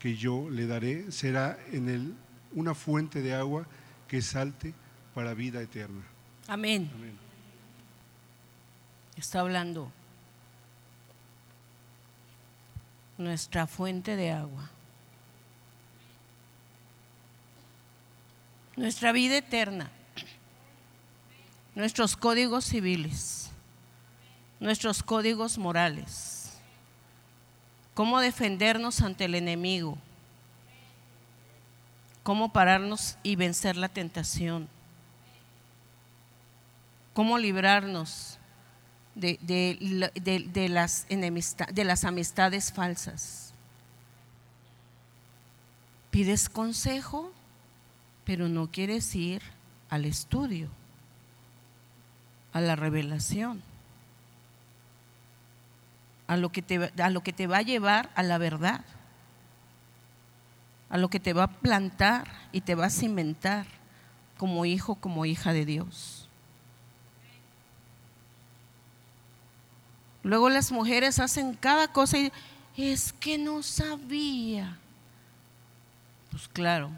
[0.00, 2.14] que yo le daré será en él
[2.52, 3.66] una fuente de agua
[4.06, 4.74] que salte
[5.14, 6.02] para vida eterna.
[6.46, 6.90] Amén.
[9.16, 9.92] Está hablando
[13.18, 14.70] nuestra fuente de agua.
[18.76, 19.90] Nuestra vida eterna.
[21.74, 23.50] Nuestros códigos civiles.
[24.60, 26.52] Nuestros códigos morales.
[27.94, 29.98] Cómo defendernos ante el enemigo
[32.28, 34.68] cómo pararnos y vencer la tentación,
[37.14, 38.38] cómo librarnos
[39.14, 39.38] de,
[40.68, 43.54] las, de las amistades falsas.
[46.10, 47.32] Pides consejo,
[48.26, 49.40] pero no quieres ir
[49.88, 50.68] al estudio,
[52.52, 53.62] a la revelación,
[56.26, 58.84] a lo que te, a lo que te va a llevar a la verdad
[60.90, 63.66] a lo que te va a plantar y te va a cimentar
[64.36, 66.28] como hijo, como hija de Dios.
[70.22, 72.32] Luego las mujeres hacen cada cosa y
[72.76, 74.78] es que no sabía.
[76.30, 76.90] Pues claro.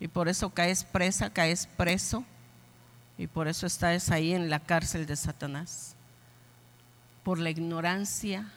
[0.00, 2.24] Y por eso caes presa, caes preso.
[3.16, 5.96] Y por eso estás ahí en la cárcel de Satanás.
[7.24, 8.52] Por la ignorancia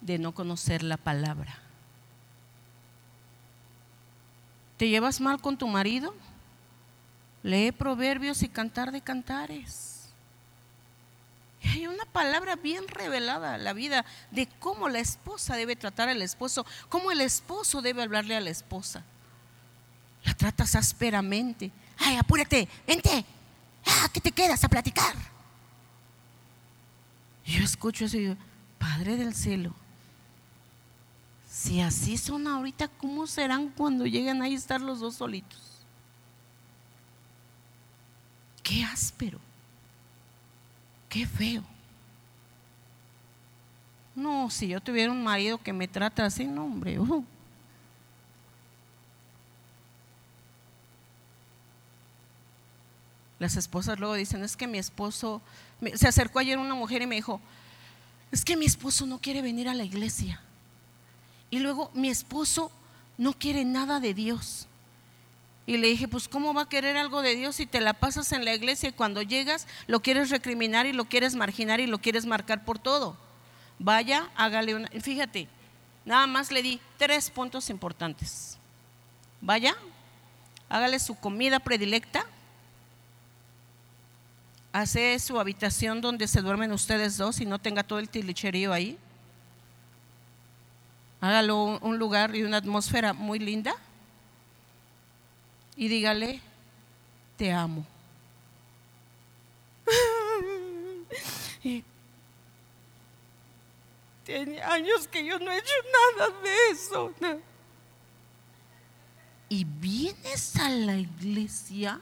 [0.00, 1.67] de no conocer la palabra.
[4.78, 6.14] ¿Te llevas mal con tu marido?
[7.42, 10.08] Lee proverbios y cantar de cantares.
[11.64, 16.22] hay una palabra bien revelada en la vida de cómo la esposa debe tratar al
[16.22, 19.02] esposo, cómo el esposo debe hablarle a la esposa.
[20.24, 21.72] La tratas ásperamente.
[21.98, 23.24] Ay, apúrate, vente.
[23.84, 25.14] Ah, ¿qué te quedas a platicar?
[27.44, 28.36] yo escucho eso y digo,
[28.78, 29.74] Padre del cielo,
[31.50, 35.58] si así son ahorita, ¿cómo serán cuando lleguen ahí a estar los dos solitos?
[38.62, 39.40] Qué áspero,
[41.08, 41.64] qué feo.
[44.14, 46.98] No, si yo tuviera un marido que me trata así, no, hombre.
[46.98, 47.24] Uh.
[53.38, 55.40] Las esposas luego dicen, es que mi esposo,
[55.94, 57.40] se acercó ayer una mujer y me dijo,
[58.32, 60.42] es que mi esposo no quiere venir a la iglesia.
[61.50, 62.70] Y luego mi esposo
[63.16, 64.66] no quiere nada de Dios.
[65.66, 68.32] Y le dije, pues ¿cómo va a querer algo de Dios si te la pasas
[68.32, 71.98] en la iglesia y cuando llegas lo quieres recriminar y lo quieres marginar y lo
[71.98, 73.16] quieres marcar por todo?
[73.78, 74.88] Vaya, hágale una...
[74.88, 75.46] Fíjate,
[76.06, 78.56] nada más le di tres puntos importantes.
[79.42, 79.76] Vaya,
[80.68, 82.24] hágale su comida predilecta,
[84.72, 88.98] hace su habitación donde se duermen ustedes dos y no tenga todo el tilicherío ahí.
[91.20, 93.74] Hágalo un lugar y una atmósfera muy linda
[95.78, 96.40] y dígale,
[97.36, 97.86] te amo.
[104.24, 105.72] tiene años que yo no he hecho
[106.18, 107.14] nada de eso.
[109.48, 112.00] Y vienes a la iglesia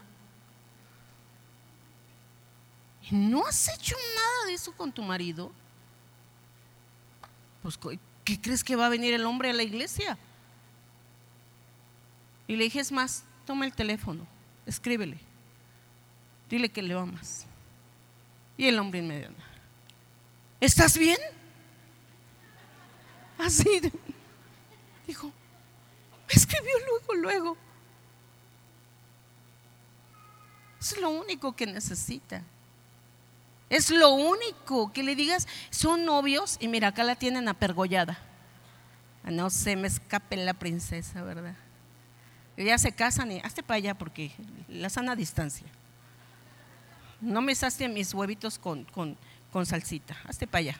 [3.09, 5.51] y no has hecho nada de eso con tu marido.
[7.61, 7.77] Pues,
[8.27, 10.17] ¿qué crees que va a venir el hombre a la iglesia?
[12.45, 14.27] Y le dije, es más, toma el teléfono,
[14.65, 15.17] escríbele,
[16.49, 17.45] dile que le amas.
[18.57, 19.33] Y el hombre inmediato,
[20.59, 21.17] ¿estás bien?
[23.37, 23.79] Así,
[25.07, 27.57] dijo, me escribió luego, luego.
[30.81, 32.43] Es lo único que necesita.
[33.69, 38.17] Es lo único que le digas, son novios y mira, acá la tienen apergollada.
[39.23, 41.55] No se me escape la princesa, ¿verdad?
[42.55, 44.31] ya se casan y hazte para allá porque
[44.67, 45.67] la sana distancia.
[47.21, 49.17] No me saste mis huevitos con, con,
[49.51, 50.79] con salsita, hazte para allá.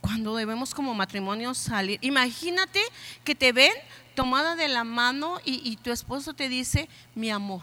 [0.00, 2.80] Cuando debemos como matrimonio salir, imagínate
[3.24, 3.72] que te ven
[4.14, 7.62] tomada de la mano y, tu esposo te dice, mi amor,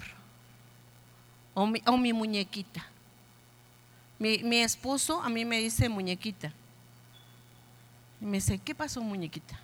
[1.54, 2.86] o mi, muñequita.
[4.20, 6.52] Mi, mi esposo a mí me dice muñequita.
[8.22, 9.60] Y me dice, ¿qué pasó muñequita?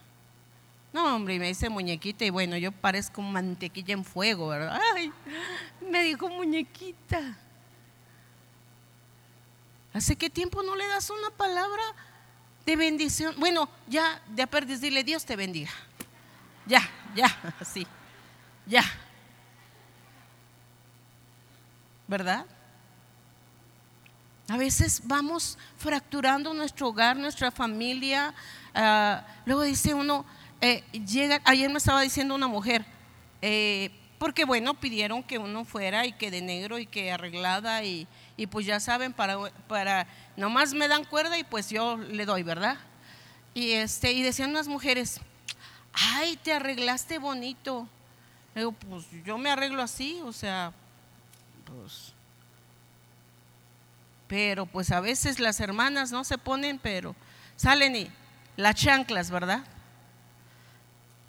[0.91, 4.80] No, hombre, y me dice muñequita y bueno, yo parezco mantequilla en fuego, ¿verdad?
[4.95, 5.12] Ay,
[5.89, 7.38] me dijo muñequita.
[9.93, 11.84] ¿Hace qué tiempo no le das una palabra
[12.65, 13.36] de bendición?
[13.38, 15.71] Bueno, ya, de perdes, dile Dios te bendiga.
[16.65, 16.82] Ya,
[17.15, 17.86] ya, así,
[18.65, 18.84] ya.
[22.10, 22.43] ¿Verdad?
[24.48, 28.34] A veces vamos fracturando nuestro hogar, nuestra familia.
[28.74, 30.26] Ah, luego dice uno,
[30.60, 32.84] eh, llega, ayer me estaba diciendo una mujer,
[33.43, 38.08] eh, porque bueno, pidieron que uno fuera y que de negro y que arreglada y,
[38.50, 42.78] pues ya saben, para, para, nomás me dan cuerda y pues yo le doy, ¿verdad?
[43.54, 45.22] Y, este, y decían unas mujeres,
[45.93, 47.88] ay, te arreglaste bonito.
[48.56, 50.74] digo, pues yo me arreglo así, o sea,
[51.75, 52.13] pues...
[54.27, 57.15] Pero pues a veces las hermanas no se ponen, pero
[57.55, 58.12] salen y
[58.58, 59.63] las chanclas, ¿verdad?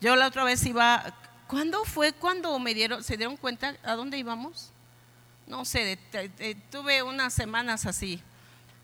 [0.00, 1.14] Yo la otra vez iba,
[1.46, 4.70] ¿cuándo fue cuando me dieron, se dieron cuenta a dónde íbamos?
[5.46, 5.98] No sé,
[6.70, 8.22] tuve unas semanas así.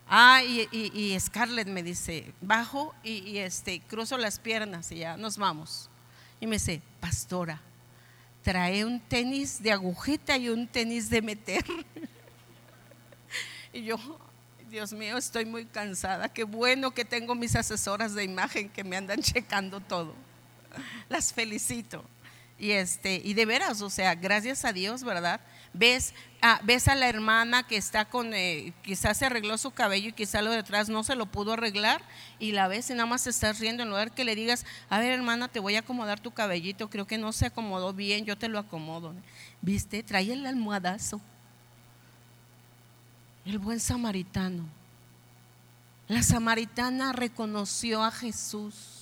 [0.09, 5.91] Ah, y, Scarlett me dice, bajo y, este, cruzo las piernas y ya nos vamos.
[6.41, 7.61] Y me dice, pastora,
[8.47, 11.65] trae un tenis de agujeta y un tenis de meter.
[13.73, 13.99] y yo,
[14.71, 16.29] Dios mío, estoy muy cansada.
[16.29, 20.15] Qué bueno que tengo mis asesoras de imagen que me andan checando todo.
[21.09, 22.05] las felicito.
[22.57, 25.41] Y este, y de veras, o sea, gracias a Dios, ¿verdad?
[25.77, 26.15] Ves
[26.63, 30.45] ves a la hermana que está con, eh, quizás se arregló su cabello y quizás
[30.45, 32.03] lo detrás no se lo pudo arreglar
[32.39, 35.13] y la ves y nada más estás riendo en lugar que le digas, a ver
[35.13, 38.49] hermana, te voy a acomodar tu cabellito, creo que no se acomodó bien, yo te
[38.49, 39.15] lo acomodo.
[39.61, 40.03] ¿Viste?
[40.03, 41.21] Trae el almohadazo.
[43.45, 44.65] El buen samaritano.
[46.07, 48.97] La samaritana reconoció a Jesús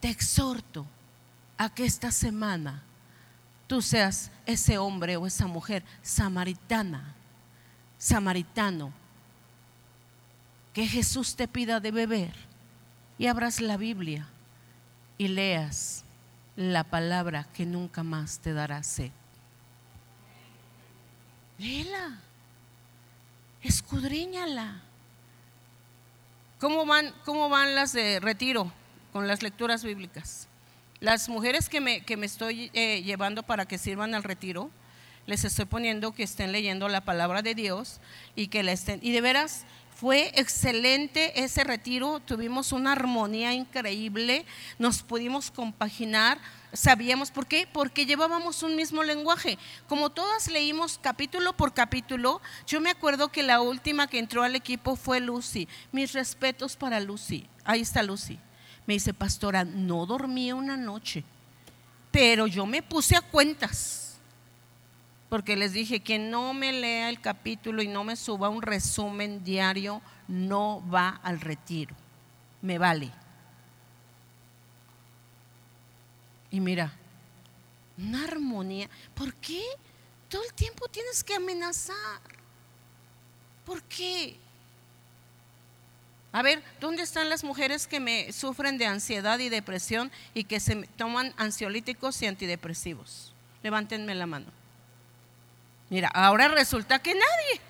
[0.00, 0.86] te exhorto
[1.56, 2.82] a que esta semana
[3.66, 7.14] tú seas ese hombre o esa mujer samaritana,
[7.98, 8.92] samaritano,
[10.72, 12.34] que Jesús te pida de beber
[13.18, 14.26] y abras la Biblia
[15.18, 16.04] y leas
[16.54, 19.10] la palabra que nunca más te dará sed.
[21.58, 22.18] Léela,
[23.62, 24.82] escudriñala.
[26.60, 28.70] ¿Cómo van, ¿Cómo van las de retiro?
[29.16, 30.46] con las lecturas bíblicas.
[31.06, 34.72] Las mujeres que me, que me estoy eh, llevando para que sirvan al retiro,
[35.24, 38.00] les estoy poniendo que estén leyendo la palabra de Dios
[38.34, 38.98] y que la estén.
[39.04, 44.46] Y de veras, fue excelente ese retiro, tuvimos una armonía increíble,
[44.80, 46.40] nos pudimos compaginar,
[46.72, 49.58] sabíamos por qué, porque llevábamos un mismo lenguaje.
[49.86, 54.56] Como todas leímos capítulo por capítulo, yo me acuerdo que la última que entró al
[54.56, 55.68] equipo fue Lucy.
[55.92, 57.46] Mis respetos para Lucy.
[57.64, 58.40] Ahí está Lucy
[58.86, 61.24] Me dice, pastora, no dormí una noche,
[62.10, 64.18] pero yo me puse a cuentas.
[65.28, 69.42] Porque les dije, que no me lea el capítulo y no me suba un resumen
[69.42, 71.94] diario, no va al retiro.
[72.62, 73.10] Me vale.
[76.50, 76.92] Y mira,
[77.98, 78.88] una armonía.
[79.14, 79.62] ¿Por qué
[80.28, 82.20] todo el tiempo tienes que amenazar?
[83.64, 84.38] ¿Por qué?
[86.32, 90.60] A ver, ¿dónde están las mujeres que me sufren de ansiedad y depresión y que
[90.60, 93.32] se toman ansiolíticos y antidepresivos?
[93.62, 94.46] Levántenme la mano.
[95.88, 97.60] Mira, ahora resulta que nadie.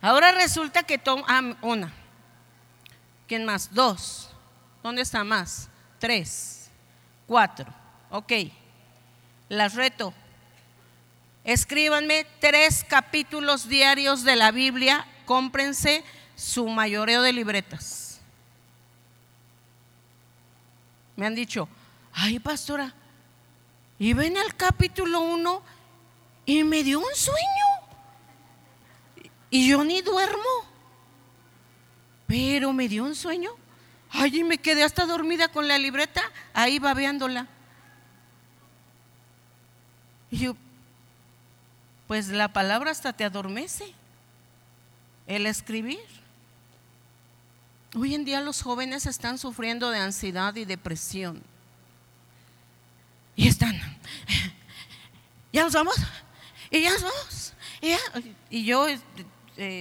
[0.00, 1.92] Ahora resulta que toma ah, una.
[3.26, 3.74] ¿Quién más?
[3.74, 4.30] Dos.
[4.82, 5.68] ¿Dónde está más?
[5.98, 6.70] Tres.
[7.26, 7.66] Cuatro.
[8.10, 8.32] Ok.
[9.48, 10.14] Las reto.
[11.44, 15.06] Escríbanme tres capítulos diarios de la Biblia.
[15.24, 16.04] Cómprense
[16.38, 18.20] su mayoreo de libretas.
[21.16, 21.68] Me han dicho,
[22.12, 22.94] ay pastora,
[23.98, 25.62] iba en el capítulo 1
[26.46, 29.30] y me dio un sueño.
[29.50, 30.38] Y yo ni duermo.
[32.28, 33.50] Pero me dio un sueño.
[34.10, 36.22] Ay, y me quedé hasta dormida con la libreta,
[36.54, 37.48] ahí babeándola.
[40.30, 40.56] Y yo,
[42.06, 43.92] pues la palabra hasta te adormece,
[45.26, 46.18] el escribir.
[47.94, 51.42] Hoy en día los jóvenes están sufriendo de ansiedad y depresión.
[53.34, 53.74] Y están,
[55.52, 55.96] ya nos vamos,
[56.70, 57.52] y ya nos vamos.
[58.50, 58.98] Y, yo, eh,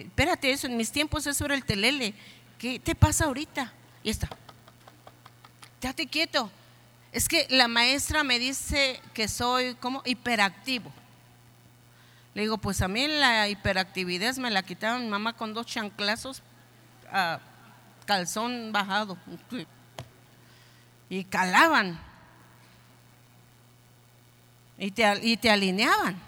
[0.05, 2.14] espérate, eso, en mis tiempos eso era el telele.
[2.58, 3.74] ¿Qué te pasa ahorita?
[4.03, 4.30] Y está,
[5.82, 6.49] date quieto.
[7.12, 10.93] Es que la maestra me dice que soy como hiperactivo.
[12.36, 16.41] Le digo, pues a mí la hiperactividad me la quitaron mamá con dos chanclazos.
[17.12, 17.39] a
[18.08, 19.18] calzón bajado.
[21.10, 21.99] Y calaban.
[24.80, 26.20] Y te, y te alineaban.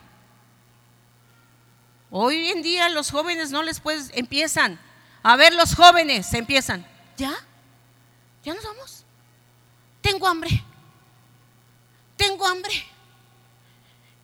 [2.11, 4.79] Hoy en día los jóvenes no les puedes, empiezan.
[5.23, 6.85] A ver los jóvenes, empiezan.
[7.17, 7.33] ¿Ya?
[8.43, 9.03] ¿Ya nos vamos?
[10.01, 10.63] Tengo hambre.
[12.15, 12.73] Tengo hambre.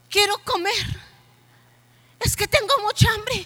[0.10, 1.02] Quiero comer.
[2.20, 3.46] Es que tengo mucha hambre.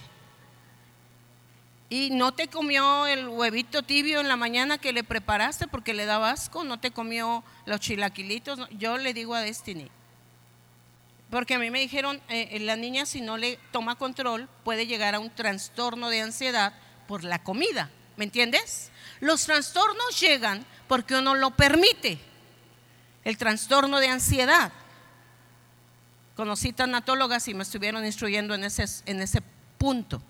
[1.89, 6.05] Y no te comió el huevito tibio en la mañana que le preparaste porque le
[6.05, 8.59] daba asco, no te comió los chilaquilitos.
[8.77, 9.89] Yo le digo a Destiny,
[11.31, 14.85] porque a mí me dijeron, eh, eh, la niña si no le toma control puede
[14.85, 16.73] llegar a un trastorno de ansiedad
[17.07, 18.91] por la comida, ¿me entiendes?
[19.19, 22.19] Los trastornos llegan porque uno lo permite,
[23.23, 24.71] el trastorno de ansiedad.
[26.35, 29.41] Conocí tanatólogas y me estuvieron instruyendo en ese, en ese
[29.77, 30.21] punto.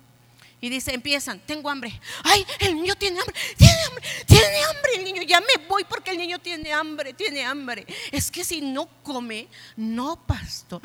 [0.61, 1.99] Y dice, empiezan, tengo hambre.
[2.23, 5.21] Ay, el niño tiene hambre, tiene hambre, tiene hambre el niño.
[5.23, 7.85] Ya me voy porque el niño tiene hambre, tiene hambre.
[8.11, 9.47] Es que si no come,
[9.77, 10.81] no, pastor.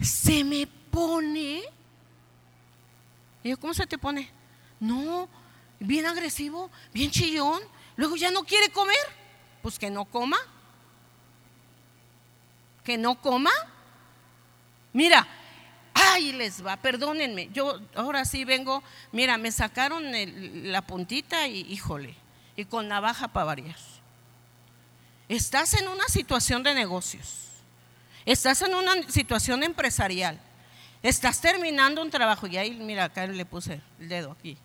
[0.00, 1.62] se me pone.
[3.42, 4.30] Y yo, ¿cómo se te pone?
[4.78, 5.28] No,
[5.80, 7.62] bien agresivo, bien chillón.
[7.96, 8.96] Luego ya no quiere comer.
[9.62, 10.38] Pues que no coma.
[12.84, 13.50] Que no coma.
[14.92, 15.26] Mira,
[16.00, 17.48] Ay, les va, perdónenme.
[17.52, 20.04] Yo ahora sí vengo, mira, me sacaron
[20.70, 22.14] la puntita y híjole,
[22.56, 23.76] y con navaja para variar.
[25.28, 27.48] Estás en una situación de negocios,
[28.24, 30.38] estás en una situación empresarial,
[31.02, 34.56] estás terminando un trabajo, y ahí, mira, acá le puse el dedo aquí.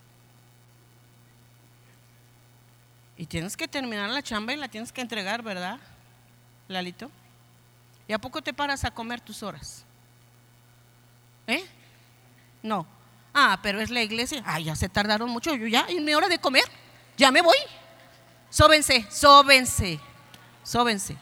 [3.17, 5.79] Y tienes que terminar la chamba y la tienes que entregar, ¿verdad,
[6.67, 7.09] Lalito?
[8.07, 9.85] ¿Y a poco te paras a comer tus horas?
[12.63, 12.87] No.
[13.33, 14.41] Ah, pero es la iglesia.
[14.45, 15.53] Ah, ya se tardaron mucho.
[15.53, 16.63] Yo ya, en mi hora de comer.
[17.17, 17.57] Ya me voy.
[18.49, 19.99] Sóbense, sóbense,
[20.63, 21.17] sóbense.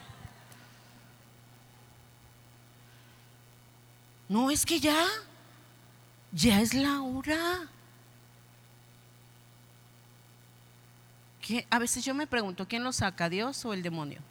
[4.27, 5.05] No, es que ya,
[6.31, 7.67] ya es la hora.
[11.69, 14.21] A veces yo me pregunto, ¿quién lo saca, Dios o el demonio?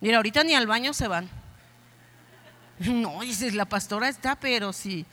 [0.00, 1.43] Mira, ahorita ni al baño se van.
[2.80, 5.04] No, dices, la pastora está, pero sí.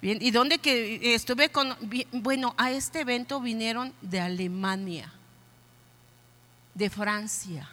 [0.00, 1.74] Bien, ¿y dónde que estuve con?
[2.12, 5.12] Bueno, a este evento vinieron de Alemania,
[6.74, 7.68] de Francia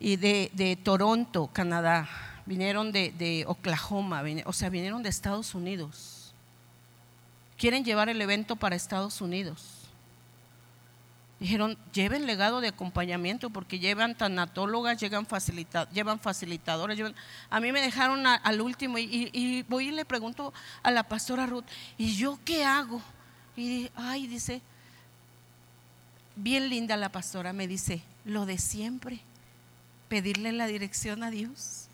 [0.00, 2.08] y de, Toronto, Canadá.
[2.44, 6.34] Vinieron de, de Oklahoma, o sea, vinieron de Estados Unidos.
[7.56, 9.81] Quieren llevar el evento para Estados Unidos.
[11.42, 15.26] Dijeron, lleven legado de acompañamiento porque llevan tanatólogas, llevan,
[15.92, 17.00] llevan facilitadores.
[17.50, 21.64] A mí me dejaron al último y, voy y le pregunto a la pastora Ruth,
[21.98, 23.02] ¿y yo qué hago?
[23.56, 24.62] Y, ay, dice,
[26.36, 29.18] bien linda la pastora, me dice, lo de siempre,
[30.08, 31.88] pedirle la dirección a Dios.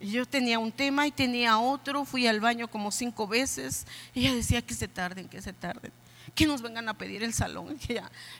[0.00, 4.34] Yo tenía un tema y tenía otro, fui al baño como cinco veces y ella
[4.34, 5.92] decía que se tarden, que se tarden,
[6.36, 7.76] que nos vengan a pedir el salón.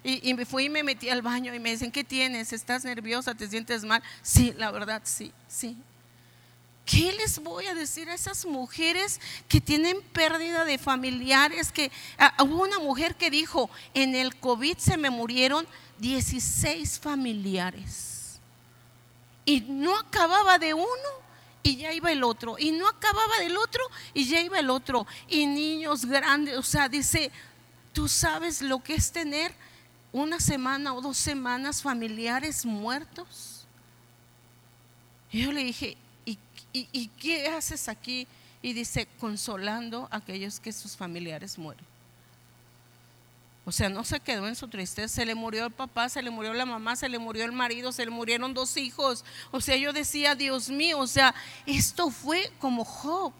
[0.05, 2.53] Y, y me fui y me metí al baño y me dicen, ¿qué tienes?
[2.53, 3.34] ¿Estás nerviosa?
[3.34, 4.03] ¿Te sientes mal?
[4.22, 5.76] Sí, la verdad, sí, sí.
[6.84, 11.72] ¿Qué les voy a decir a esas mujeres que tienen pérdida de familiares?
[11.72, 15.66] Que ah, hubo una mujer que dijo, en el COVID se me murieron
[15.99, 18.38] 16 familiares.
[19.44, 20.86] Y no acababa de uno
[21.64, 22.55] y ya iba el otro.
[22.57, 23.82] Y no acababa del otro
[24.14, 25.09] y ya iba el otro.
[25.28, 27.32] Y niños grandes, o sea, dice,
[27.97, 29.55] tú sabes lo que es tener
[30.12, 33.64] una semana o dos semanas familiares muertos.
[35.32, 38.28] Y yo le dije, ¿y, qué haces aquí?
[38.61, 41.86] Y dice, consolando a aquellos que sus familiares mueren.
[43.64, 45.09] O sea, no se quedó en su tristeza.
[45.09, 47.92] Se le murió el papá, se le murió la mamá, se le murió el marido,
[47.92, 49.24] se le murieron dos hijos.
[49.53, 51.34] O sea, yo decía, Dios mío, o sea,
[51.64, 53.32] esto fue como Job.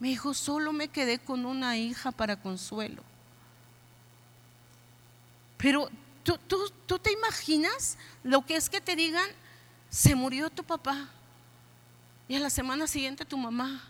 [0.00, 3.02] Me dijo, solo me quedé con una hija para consuelo.
[5.58, 5.90] Pero
[6.24, 9.28] ¿tú, tú, tú te imaginas lo que es que te digan,
[9.90, 11.08] se murió tu papá
[12.28, 13.82] y a la semana siguiente tu mamá.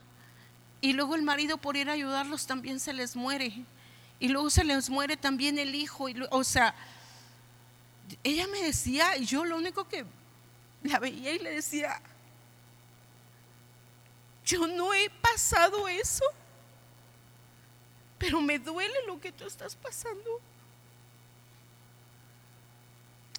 [0.81, 3.53] Y luego el marido por ir a ayudarlos también se les muere.
[4.19, 6.09] Y luego se les muere también el hijo.
[6.09, 6.75] Y, o sea,
[8.25, 10.07] ella me decía, y yo lo único que
[10.83, 12.01] la veía y le decía,
[14.45, 16.25] yo no he pasado eso,
[18.19, 20.41] pero me duele lo que tú estás pasando.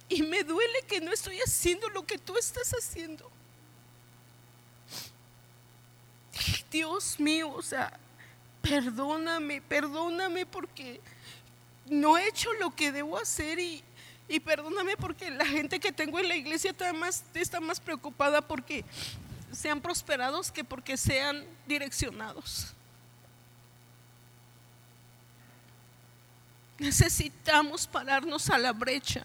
[0.08, 3.30] Y me duele que no estoy haciendo lo que tú estás haciendo.
[6.70, 7.98] Dios mío, o sea,
[8.60, 11.00] perdóname, perdóname porque
[11.86, 13.84] no he hecho lo que debo hacer y,
[14.44, 18.84] perdóname porque la gente que tengo en la iglesia está más, está más preocupada porque
[19.52, 22.74] sean prosperados que porque sean direccionados.
[26.78, 29.24] Necesitamos pararnos a la brecha.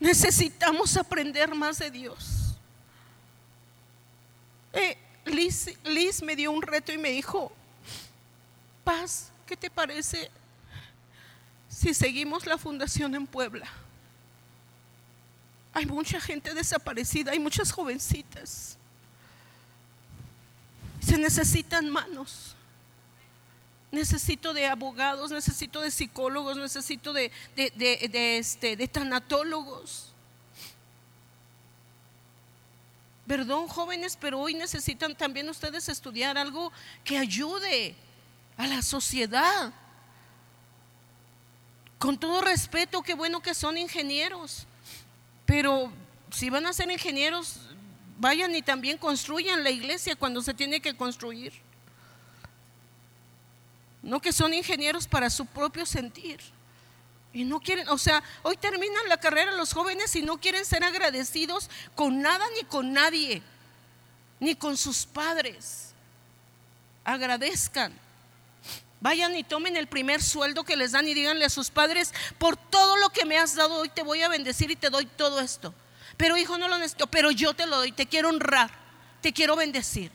[0.00, 2.56] Necesitamos aprender más de Dios.
[4.72, 7.52] Eh, Liz, me dio un reto y me dijo,
[8.82, 10.30] Paz, ¿qué te parece
[11.68, 13.68] si seguimos la fundación en Puebla?
[15.74, 18.76] Hay mucha gente desaparecida, hay muchas jovencitas.
[21.00, 22.54] Se necesitan manos.
[23.90, 30.12] Necesito de abogados, necesito de psicólogos, necesito de, de, este, de tanatólogos.
[33.26, 36.72] Perdón, jóvenes, pero hoy necesitan también ustedes estudiar algo
[37.04, 37.94] que ayude
[38.56, 39.72] a la sociedad.
[41.98, 44.66] Con todo respeto, qué bueno que son ingenieros,
[45.52, 45.92] pero
[46.30, 47.58] si van a ser ingenieros,
[48.18, 51.52] vayan y también construyan la iglesia cuando se tiene que construir.
[54.00, 56.40] No que son ingenieros para su propio sentir.
[57.34, 60.84] Y no quieren, o sea, hoy terminan la carrera los jóvenes y no quieren ser
[60.84, 63.42] agradecidos con nada ni con nadie,
[64.40, 65.92] ni con sus padres.
[67.04, 67.92] Agradezcan.
[69.02, 72.56] Vayan y tomen el primer sueldo que les dan y díganle a sus padres, por
[72.56, 75.40] todo lo que me has dado hoy te voy a bendecir y te doy todo
[75.40, 75.74] esto.
[76.16, 78.70] Pero hijo, no lo necesito, pero yo te lo doy, te quiero honrar,
[79.20, 80.12] te quiero bendecir.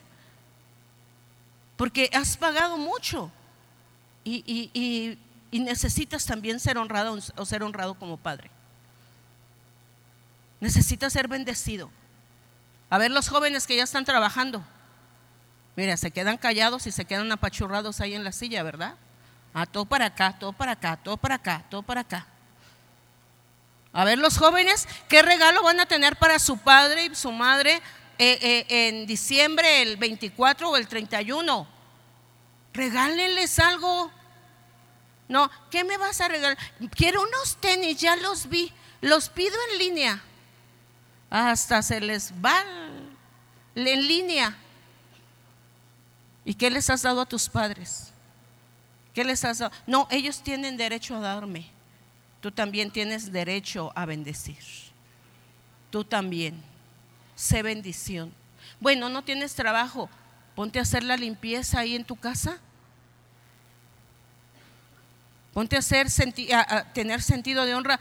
[1.75, 3.29] Porque has pagado mucho
[4.23, 5.19] y,
[5.51, 8.49] necesitas también ser honrado o ser honrado como padre.
[10.61, 11.91] Necesitas ser bendecido.
[12.89, 14.63] A ver los jóvenes que ya están trabajando.
[15.77, 18.95] Mira, se quedan callados y se quedan apachurrados ahí en la silla, ¿verdad?
[19.53, 22.25] Ah, todo para acá, todo para acá, todo para acá, todo para acá.
[23.93, 27.75] A ver los jóvenes, ¿qué regalo van a tener para su padre y su madre
[28.17, 31.67] eh, eh, en diciembre, el 24 o el 31?
[32.73, 34.11] Regálenles algo.
[35.27, 36.57] No, ¿qué me vas a regalar?
[36.95, 40.23] Quiero unos tenis, ya los vi, los pido en línea.
[41.29, 42.63] Hasta se les va
[43.75, 44.57] en línea.
[46.47, 48.13] ¿Y qué les has dado a tus padres?
[49.13, 49.73] ¿Qué les has dado?
[49.85, 51.65] No, ellos tienen derecho a darme.
[52.39, 54.63] Tú también tienes derecho a bendecir.
[55.91, 56.63] Tú también.
[57.35, 58.31] Sé bendición.
[58.79, 60.09] Bueno, no tienes trabajo.
[60.55, 62.61] Ponte a hacer la limpieza ahí en tu casa
[65.57, 66.07] Ponte a, hacer
[66.93, 67.99] tener sentido de honra.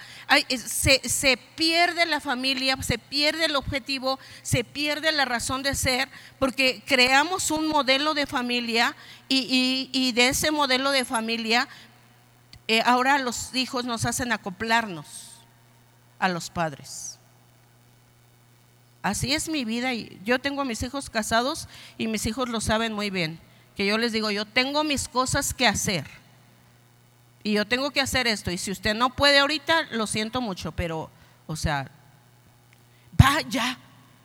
[0.58, 6.82] se, pierde la familia, se pierde el objetivo, se pierde la razón de ser, porque
[6.84, 8.94] creamos un modelo de familia
[9.26, 11.66] y, de ese modelo de familia
[12.68, 15.06] eh, ahora los hijos nos hacen acoplarnos
[16.18, 17.18] a los padres.
[19.00, 22.60] Así es mi vida y yo tengo a mis hijos casados y mis hijos lo
[22.60, 23.40] saben muy bien,
[23.76, 26.25] que yo les digo, yo tengo mis cosas que hacer
[27.46, 28.50] y yo tengo que hacer esto.
[28.50, 31.08] Y si usted no puede ahorita, lo siento mucho, pero,
[31.46, 31.88] o sea,
[33.20, 33.78] va, ya,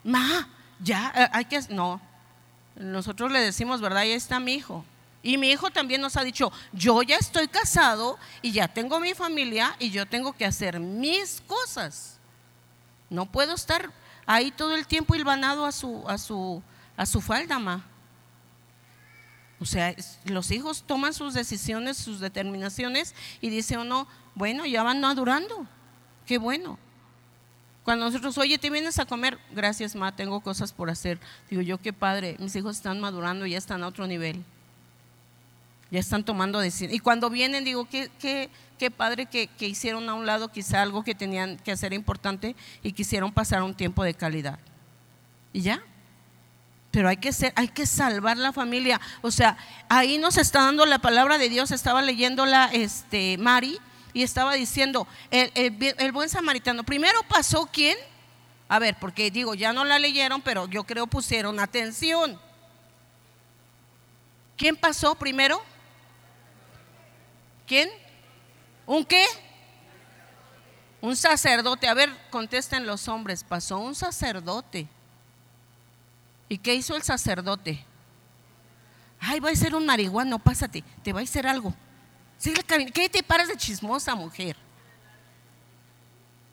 [0.03, 0.49] ma,
[0.79, 2.01] ya, eh, hay que, no.
[2.75, 3.99] Nosotros le decimos, ¿verdad?
[3.99, 4.83] Ahí está mi hijo.
[5.21, 9.13] Y mi hijo también nos ha dicho, yo ya estoy casado y ya tengo mi
[9.13, 12.17] familia y yo tengo que hacer mis cosas.
[13.11, 13.91] No puedo estar
[14.25, 16.63] ahí todo el tiempo hilvanado a su, a su,
[16.97, 17.85] a su falda, ma.
[19.61, 19.95] O sea,
[20.25, 25.67] los hijos toman sus decisiones, sus determinaciones y dice uno, bueno, ya van madurando.
[26.25, 26.79] Qué bueno.
[27.83, 31.19] Cuando nosotros, oye, te vienes a comer, gracias, ma, tengo cosas por hacer.
[31.47, 34.43] Digo yo, qué padre, mis hijos están madurando, ya están a otro nivel.
[35.91, 36.95] Ya están tomando decisiones.
[36.95, 38.49] Y cuando vienen, digo, qué, qué,
[38.79, 42.55] qué padre que, que hicieron a un lado quizá algo que tenían que hacer importante
[42.81, 44.57] y quisieron pasar un tiempo de calidad.
[45.53, 45.83] Y ya,
[46.91, 48.99] pero hay que, ser, hay que salvar la familia.
[49.21, 51.71] O sea, ahí nos está dando la palabra de Dios.
[51.71, 53.79] Estaba leyéndola este, Mari
[54.13, 56.83] y estaba diciendo, el, el, buen samaritano.
[56.83, 57.97] Primero pasó quién?
[58.67, 62.39] A ver, porque digo, ya no la leyeron, pero yo creo pusieron atención.
[64.57, 65.61] ¿Quién pasó primero?
[67.65, 67.89] ¿Quién?
[68.85, 69.25] ¿Un qué?
[70.99, 71.87] Un sacerdote.
[71.87, 73.45] A ver, contesten los hombres.
[73.45, 74.89] Pasó un sacerdote.
[76.51, 77.81] ¿Y qué hizo el sacerdote?
[79.21, 81.73] Ay, va a ser un marihuano, pásate, te va a hacer algo.
[82.93, 84.57] ¿Qué te paras de chismosa, mujer?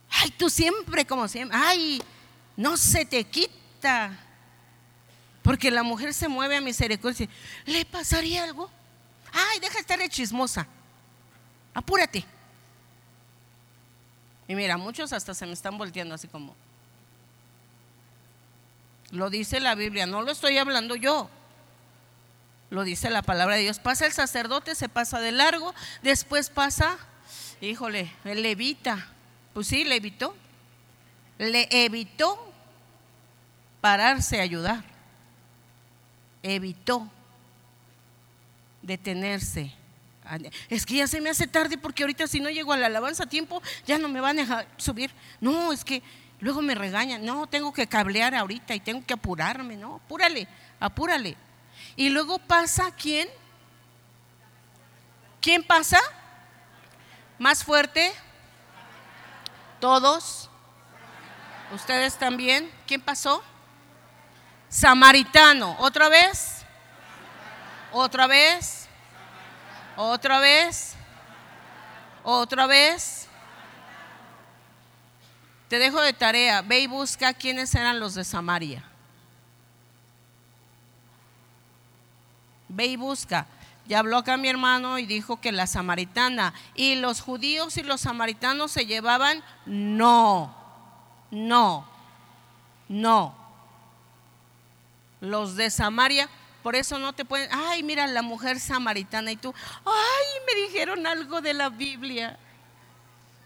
[0.08, 1.58] Ay, tú siempre como siempre.
[1.60, 2.00] Ay,
[2.56, 4.16] no se te quita.
[5.42, 7.28] Porque la mujer se mueve a misericordia.
[7.66, 8.70] ¿Le pasaría algo?
[9.32, 10.64] Ay, deja de estar de chismosa.
[11.74, 12.24] Apúrate.
[14.46, 16.54] Y mira, muchos hasta se me están volteando así como.
[19.10, 21.30] Lo dice la Biblia, no lo estoy hablando yo.
[22.70, 23.78] Lo dice la palabra de Dios.
[23.78, 26.98] Pasa el sacerdote, se pasa de largo, después pasa,
[27.60, 29.08] híjole, el levita.
[29.54, 30.36] Pues sí, le evitó.
[31.38, 32.52] Le evitó
[33.80, 34.84] pararse a ayudar.
[36.42, 37.10] Evitó
[38.82, 39.72] detenerse.
[40.68, 43.24] Es que ya se me hace tarde porque ahorita si no llego a la alabanza
[43.24, 45.10] a tiempo, ya no me van a dejar subir.
[45.40, 46.02] No, es que
[46.40, 50.46] Luego me regañan, no, tengo que cablear ahorita y tengo que apurarme, no, apúrale,
[50.78, 51.36] apúrale.
[51.96, 53.28] Y luego pasa quién?
[55.40, 56.00] ¿Quién pasa?
[57.38, 58.12] ¿Más fuerte?
[59.80, 60.48] ¿Todos?
[61.72, 62.70] ¿Ustedes también?
[62.86, 63.42] ¿Quién pasó?
[64.68, 65.76] Samaritano.
[65.78, 66.64] ¿Otra vez?
[67.92, 68.88] ¿Otra vez?
[69.96, 70.94] ¿Otra vez?
[72.22, 73.27] ¿Otra vez?
[75.68, 78.84] Te dejo de tarea, ve y busca quiénes eran los de Samaria.
[82.68, 83.46] Ve y busca.
[83.86, 86.52] Ya habló acá mi hermano y dijo que la samaritana.
[86.74, 89.42] ¿Y los judíos y los samaritanos se llevaban?
[89.64, 90.54] No,
[91.30, 91.86] no,
[92.88, 93.34] no.
[95.20, 96.28] Los de Samaria,
[96.62, 99.54] por eso no te pueden, ay, mira la mujer samaritana y tú,
[99.84, 102.38] ay, me dijeron algo de la Biblia.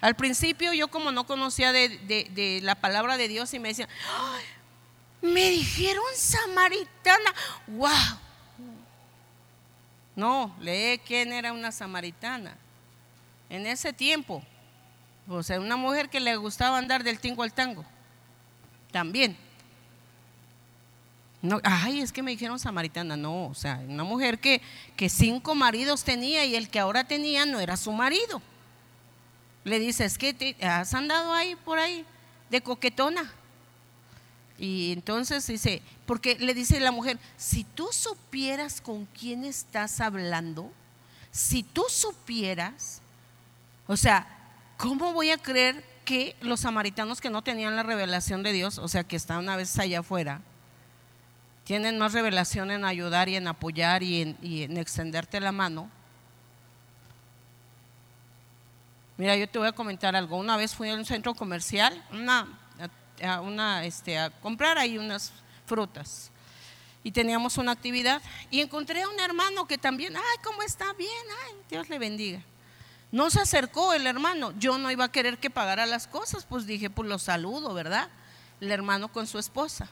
[0.03, 3.89] Al principio yo como no conocía de, la palabra de Dios y me decían,
[5.23, 7.33] me dijeron samaritana,
[7.69, 8.19] wow.
[10.17, 12.57] No, lee quién era una samaritana.
[13.49, 14.43] En ese tiempo,
[15.29, 17.85] o sea, una mujer que le gustaba andar del tingo al tango,
[18.91, 19.37] también.
[21.43, 24.61] No, ay, es que me dijeron samaritana, no, o sea, una mujer que
[25.09, 28.43] cinco maridos tenía y el que ahora tenía no era su marido.
[29.65, 32.05] Le dice, es que te has andado ahí por ahí
[32.51, 33.33] de coquetona.
[34.59, 40.71] Y entonces dice, porque le dice la mujer, si tú supieras con quién estás hablando,
[41.31, 43.01] si tú supieras,
[43.87, 44.27] o sea,
[44.77, 48.89] ¿cómo voy a creer que los samaritanos que no tenían la revelación de Dios, o
[48.89, 50.41] sea, que están una vez allá afuera,
[51.65, 55.89] tienen más revelación en ayudar y en apoyar y en extenderte la mano?
[59.17, 60.37] Mira, yo te voy a comentar algo.
[60.37, 62.49] Una vez fui a un centro comercial, una,
[63.23, 65.33] a, este, a comprar ahí unas
[65.67, 66.31] frutas.
[67.05, 68.23] Y teníamos una actividad.
[68.51, 70.93] Y encontré a un hermano que también, ay, ¿cómo está?
[70.95, 71.11] Bien,
[71.47, 72.43] ay, Dios le bendiga.
[73.13, 74.53] No se acercó el hermano.
[74.59, 78.09] Yo no iba a querer que pagara las cosas, pues dije, pues lo saludo, ¿verdad?
[78.61, 79.89] El hermano con su esposa.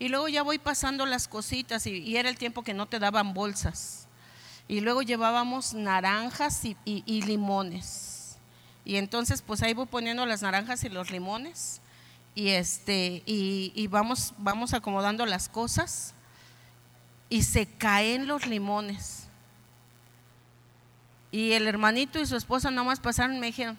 [0.00, 3.34] Y luego ya voy pasando las cositas y, era el tiempo que no te daban
[3.34, 4.08] bolsas.
[4.66, 8.11] Y luego llevábamos naranjas y, limones.
[8.84, 11.80] Y entonces pues ahí voy poniendo las naranjas y los limones.
[12.34, 16.14] Y este, y, vamos, vamos acomodando las cosas.
[17.28, 19.24] Y se caen los limones.
[21.30, 23.78] Y el hermanito y su esposa nomás pasaron y me dijeron,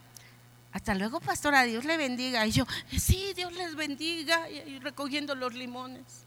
[0.72, 2.46] hasta luego, pastora, Dios le bendiga.
[2.48, 2.66] Y yo,
[2.98, 4.50] sí, Dios les bendiga.
[4.50, 6.24] Y recogiendo los limones.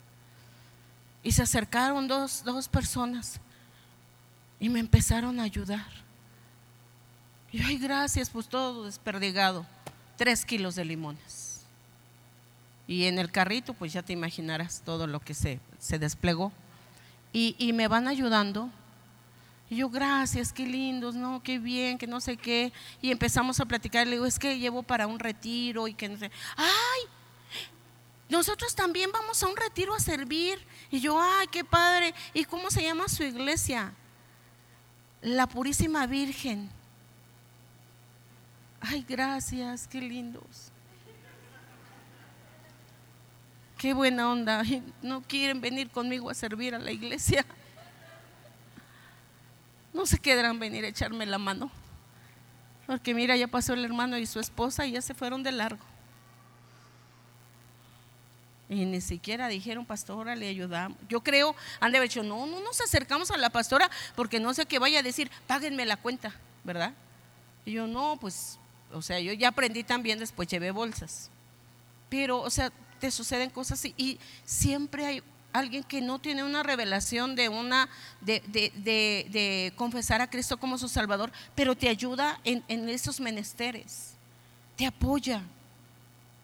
[1.23, 3.41] Y se acercaron dos, dos personas
[4.59, 6.06] y me empezaron a ayudar.
[7.53, 9.67] Y ay, gracias, pues todo desperdigado.
[10.17, 11.63] Tres kilos de limones.
[12.87, 16.53] Y en el carrito, pues ya te imaginarás todo lo que se, se desplegó.
[17.33, 18.71] Y, y me van ayudando
[19.69, 22.73] y yo, gracias, qué lindos, no, qué bien, que no sé qué.
[23.03, 26.17] Y empezamos a platicar, le digo, es que llevo para un retiro y que no
[26.17, 26.31] sé.
[26.57, 27.01] ¡Ay!
[28.29, 30.61] Nosotros también vamos a un retiro a servir.
[30.91, 32.15] Y yo, ¡ay, qué padre!
[32.33, 33.93] ¿Y cómo se llama su iglesia?
[35.21, 36.71] La Purísima Virgen.
[38.81, 40.71] Ay, gracias, qué lindos.
[43.79, 44.63] Qué buena onda.
[45.03, 47.45] No quieren venir conmigo a servir a la iglesia
[49.97, 51.71] no se quedarán venir a echarme la mano.
[52.87, 55.83] Porque mira, ya pasó el hermano y su esposa y ya se fueron de largo.
[58.69, 60.99] Y ni siquiera dijeron, pastora, le ayudamos.
[61.09, 64.55] Yo creo, han de haber dicho, no, no nos acercamos a la pastora porque no
[64.55, 66.93] sé qué vaya a decir, páguenme la cuenta, ¿verdad?
[67.65, 68.59] Y yo, no, pues,
[68.97, 71.31] o sea, yo ya aprendí también, después llevé bolsas.
[72.09, 73.95] Pero, o sea, te suceden cosas así.
[73.97, 75.23] Y siempre hay
[75.53, 77.89] alguien que no tiene una revelación de una
[78.21, 84.13] de, confesar a Cristo como su Salvador, pero te ayuda en, esos menesteres,
[84.77, 85.43] te apoya,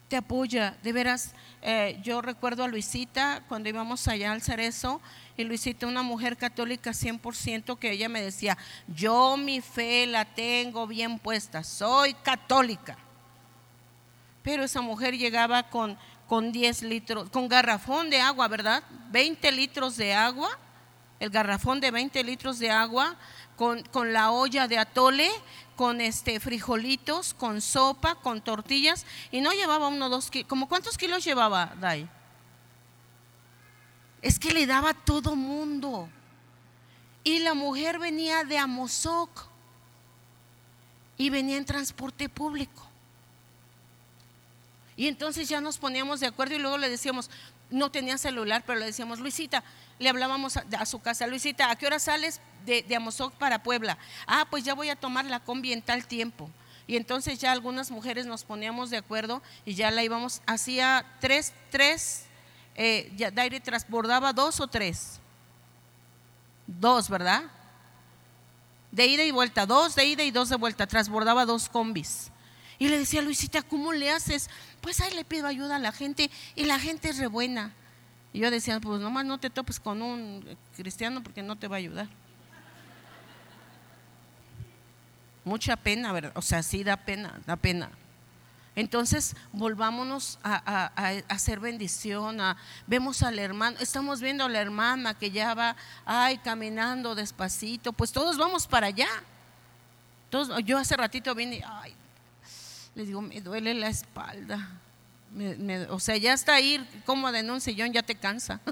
[0.08, 0.76] te apoya.
[0.82, 1.32] De veras,
[1.62, 5.00] eh, yo recuerdo a Luisita cuando íbamos allá al Cerezo,
[5.36, 8.58] y Luisita, una mujer católica 100%, que ella me decía,
[8.88, 12.98] yo mi fe la tengo bien puesta, soy católica.
[14.42, 15.96] Pero esa mujer llegaba con
[16.32, 18.82] con 10 litros, con garrafón de agua, ¿verdad?
[19.10, 20.48] 20 litros de agua,
[21.20, 23.16] el garrafón de 20 litros de agua,
[23.54, 25.30] con, con la olla de atole,
[25.76, 30.98] con este frijolitos, con sopa, con tortillas, y no llevaba uno dos kilos, ¿como cuántos
[30.98, 32.08] kilos llevaba, Dai?
[34.20, 36.08] Es que le daba todo mundo.
[37.24, 39.46] Y la mujer venía de Amozoc
[41.16, 42.88] y venía en transporte público.
[44.96, 47.30] Y entonces ya nos poníamos de acuerdo y luego le decíamos,
[47.70, 49.64] no tenía celular, pero le decíamos, Luisita,
[49.98, 53.98] le hablábamos a, su casa, Luisita, ¿a qué hora sales de, Amozoc para Puebla?
[54.26, 56.50] Ah, pues ya voy a tomar la combi en tal tiempo.
[56.86, 61.52] Y entonces ya algunas mujeres nos poníamos de acuerdo y ya la íbamos, hacía tres,
[61.70, 62.24] tres,
[62.74, 65.20] eh, ya Daire transbordaba dos o tres.
[66.66, 67.44] Dos, ¿verdad?
[68.90, 72.30] De ida y vuelta, dos de ida y dos de vuelta, transbordaba dos combis.
[72.78, 74.50] Y le decía, Luisita, ¿cómo le haces?
[74.80, 77.72] Pues ahí le pido ayuda a la gente y la gente es re buena.
[78.32, 81.76] Y yo decía, pues nomás no te topes con un cristiano porque no te va
[81.76, 82.08] a ayudar.
[85.44, 86.32] Mucha pena, ¿verdad?
[86.34, 87.90] O sea, sí da pena, da pena.
[88.74, 90.92] Entonces, volvámonos a,
[91.28, 92.38] hacer bendición.
[92.86, 95.76] vemos al hermano, estamos viendo a la hermana que ya va,
[96.06, 97.92] ay, caminando despacito.
[97.92, 99.08] Pues todos vamos para allá.
[100.64, 101.94] Yo hace ratito vine, ay,
[102.94, 104.80] le digo, me duele la espalda.
[105.88, 108.60] O sea, ya está ahí cómoda en un sillón, ya te cansa.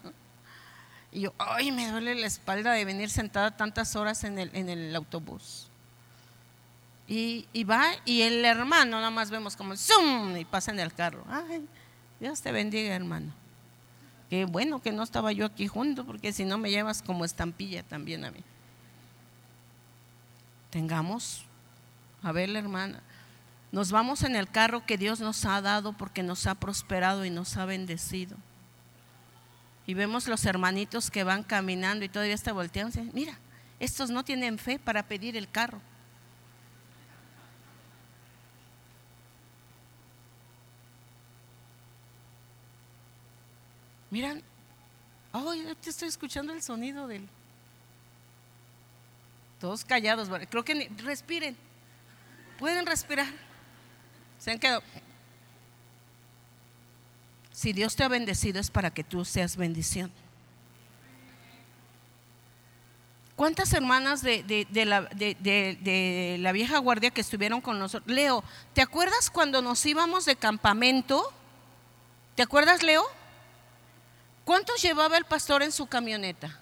[1.12, 4.68] Y yo, ay, me duele la espalda de venir sentada tantas horas en el, en
[4.68, 5.68] el autobús.
[7.08, 10.36] Y, va, y el hermano, nada más vemos como ¡zum!
[10.36, 11.24] y pasa en el carro.
[11.28, 11.66] Ay,
[12.20, 13.32] Dios te bendiga, hermano.
[14.28, 17.82] Qué bueno que no estaba yo aquí junto, porque si no me llevas como estampilla
[17.82, 18.44] también a mí.
[20.70, 21.42] Tengamos,
[22.22, 23.02] a ver, la hermana,
[23.72, 27.30] nos vamos en el carro que Dios nos ha dado porque nos ha prosperado y
[27.30, 28.36] nos ha bendecido.
[29.86, 33.00] Y vemos los hermanitos que van caminando y todavía está volteando.
[33.12, 33.38] Mira,
[33.78, 35.80] estos no tienen fe para pedir el carro.
[44.10, 44.42] Miran,
[45.32, 47.28] oh, te estoy escuchando el sonido del.
[49.60, 51.56] Todos callados, creo que respiren.
[52.58, 53.49] Pueden respirar.
[54.40, 54.82] Se han quedado.
[57.52, 60.10] Si Dios te ha bendecido es para que tú seas bendición.
[63.36, 68.14] ¿Cuántas hermanas de, de, la, de, la, vieja guardia que estuvieron con nosotros?
[68.14, 71.32] Leo, ¿te acuerdas cuando nos íbamos de campamento?
[72.34, 73.02] ¿Te acuerdas, Leo?
[74.44, 76.58] ¿Cuántos llevaba el pastor en su camioneta?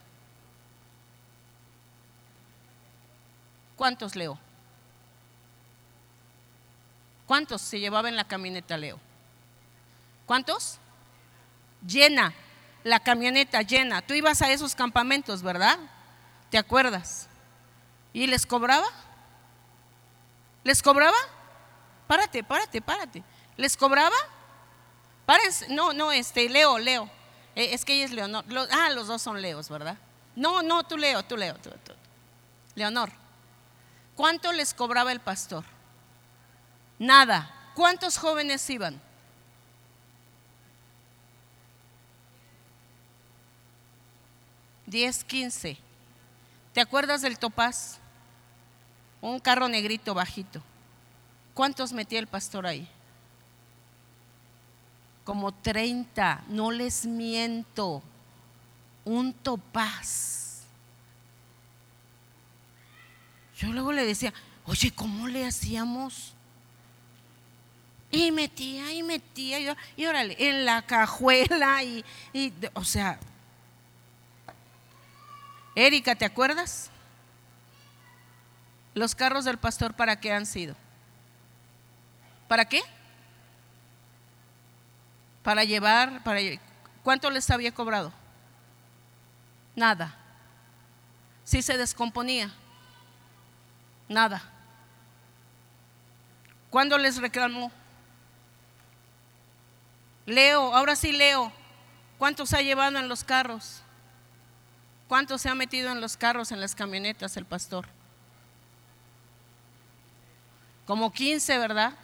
[3.75, 4.39] ¿Cuántos, Leo?
[7.29, 8.99] ¿Cuántos se llevaba en la camioneta, Leo?
[10.25, 10.79] ¿Cuántos?
[11.87, 12.33] Llena,
[12.85, 14.01] la camioneta llena.
[14.01, 15.79] Tú ibas a esos campamentos, ¿verdad?
[16.51, 17.29] ¿Te acuerdas?
[18.15, 18.87] ¿Y les cobraba?
[20.65, 21.19] ¿Les cobraba?
[22.07, 23.23] Párate, párate, párate.
[23.59, 24.17] ¿Les cobraba?
[25.27, 25.69] Párense.
[25.69, 27.11] No, no, este, Leo, Leo.
[27.55, 28.47] Eh, es que ella es Leonor.
[28.71, 29.99] ah, los dos son Leos, ¿verdad?
[30.35, 31.57] No, no, tú Leo, tú Leo.
[31.57, 31.71] Tú,
[32.75, 33.13] Leonor.
[34.17, 35.65] ¿Cuánto les cobraba el pastor?
[36.99, 37.55] Nada.
[37.75, 39.01] ¿Cuántos jóvenes iban?
[44.87, 45.77] Diez, quince.
[46.73, 47.99] ¿Te acuerdas del topaz?
[49.21, 50.63] Un carro negrito bajito.
[51.55, 52.89] ¿Cuántos metía el pastor ahí?
[55.29, 58.03] como 30, no les miento,
[59.05, 60.63] un topaz.
[63.59, 64.33] Yo luego le decía,
[64.65, 66.33] oye, ¿cómo le hacíamos?
[68.11, 73.19] Y metía y metía, y, órale, en la cajuela y, y, o sea,
[75.75, 76.91] Erika, ¿te acuerdas?
[78.95, 80.75] Los carros del pastor, ¿para qué han sido?
[82.49, 82.83] ¿Para qué?
[85.49, 86.41] para llevar, para,
[87.03, 88.13] ¿cuánto les había cobrado?
[89.75, 90.15] Nada.
[91.43, 92.53] Si se descomponía,
[94.11, 94.43] nada.
[96.69, 97.73] ¿Cuándo les reclamó?
[100.29, 101.51] Leo, ahora sí leo.
[102.19, 103.83] ¿Cuántos ha llevado en los carros?
[105.09, 107.87] ¿Cuántos se ha metido en los carros, en las camionetas el pastor?
[110.87, 111.95] Como 15, ¿verdad?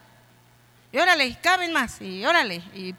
[0.95, 2.63] y órale, caben más, y órale.
[2.73, 2.95] Y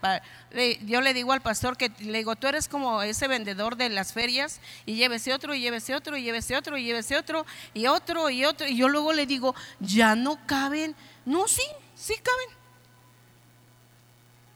[0.86, 4.12] yo le digo al pastor que le digo, tú eres como ese vendedor de las
[4.12, 8.30] ferias, y llévese otro, y llévese otro, y llévese otro, y llévese otro, y otro,
[8.30, 8.68] y otro.
[8.68, 10.94] Y yo luego le digo, ya no caben.
[11.24, 11.64] No, sí,
[11.96, 12.65] sí caben.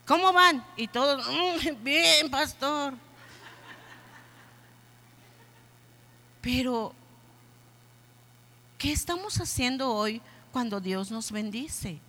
[0.10, 0.66] ¿Cómo van?
[0.76, 2.95] Y todos, mm, bien, pastor.
[6.41, 6.95] Pero,
[8.80, 10.20] ¿qué estamos haciendo hoy
[10.51, 11.99] cuando Dios nos bendice?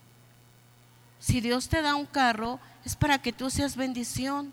[1.18, 4.50] Si Dios te da un carro, es para que tú seas bendición.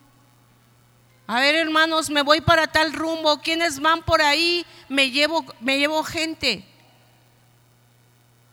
[1.26, 3.40] A ver, hermanos, me voy para tal rumbo.
[3.40, 4.66] ¿Quiénes van por ahí?
[4.90, 6.66] Me llevo, me llevo gente.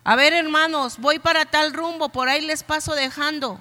[0.05, 3.59] A ver, hermanos, voy para tal rumbo, por ahí les paso dejando.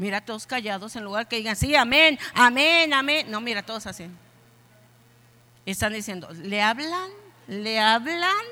[0.00, 3.30] Mira, todos callados en lugar que digan, sí, amén, amén, amén.
[3.30, 4.06] No, mira, todos así.
[5.66, 7.10] Están diciendo, ¿le hablan?
[7.46, 8.46] ¿Le hablan?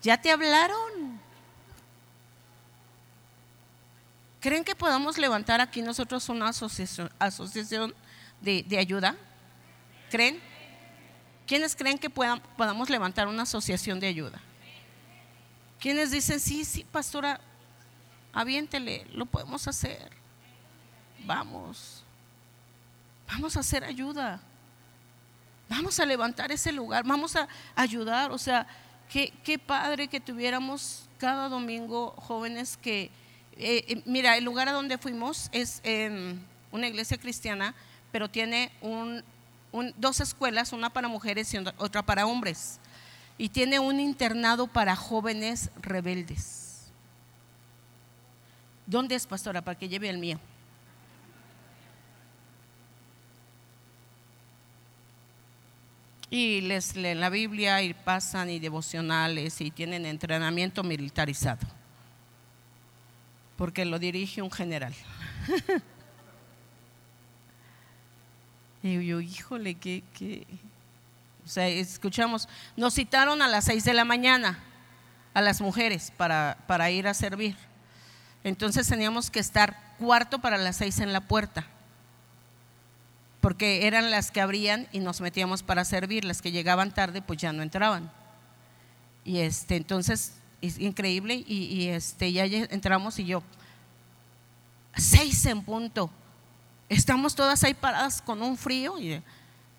[0.00, 1.20] ¿Ya te hablaron?
[4.38, 7.92] ¿Creen que podamos levantar aquí nosotros una asociación, asociación
[8.40, 9.16] de, ayuda?
[10.08, 10.40] ¿Creen?
[11.48, 14.40] ¿Quiénes creen que podamos levantar una asociación de ayuda?
[15.80, 17.40] ¿Quiénes dicen, sí, sí, pastora,
[18.32, 20.19] aviéntele, lo podemos hacer?
[21.24, 22.02] Vamos,
[23.28, 24.40] vamos a hacer ayuda.
[25.68, 27.46] Vamos a levantar ese lugar, vamos a
[27.76, 28.32] ayudar.
[28.32, 28.66] O sea,
[29.08, 33.10] qué, padre que tuviéramos cada domingo jóvenes que
[33.56, 35.82] eh, eh, mira, el lugar a donde fuimos es
[36.72, 37.74] una iglesia cristiana,
[38.10, 38.72] pero tiene
[39.96, 42.80] dos escuelas, una para mujeres y otra para hombres.
[43.38, 46.90] Y tiene un internado para jóvenes rebeldes.
[48.86, 49.62] ¿Dónde es, pastora?
[49.62, 50.40] Para que lleve el mío.
[56.30, 61.66] Y les leen la Biblia y pasan y devocionales y tienen entrenamiento militarizado
[63.60, 64.94] porque lo dirige un general.
[68.82, 70.46] y yo, híjole, que,
[71.44, 74.58] O sea, escuchamos, nos citaron a las seis de la mañana
[75.34, 77.54] a las mujeres para, para ir a servir.
[78.42, 81.66] Entonces teníamos que estar cuarto para las seis en la puerta,
[83.40, 87.38] porque eran las que abrían y nos metíamos para servir, las que llegaban tarde pues
[87.38, 88.12] ya no entraban.
[89.24, 93.42] Y este, entonces es increíble y, este, ya entramos y yo,
[94.94, 96.10] seis en punto,
[96.88, 99.22] estamos todas ahí paradas con un frío y,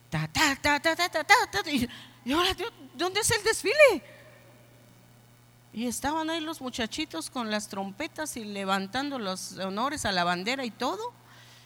[0.10, 1.88] ta, ta, ta, ta, ta, ta, ta, y,
[2.32, 2.56] ahora,
[2.96, 4.04] ¿dónde es el desfile?
[5.74, 10.66] Y estaban ahí los muchachitos con las trompetas y levantando los honores a la bandera
[10.66, 11.14] y todo,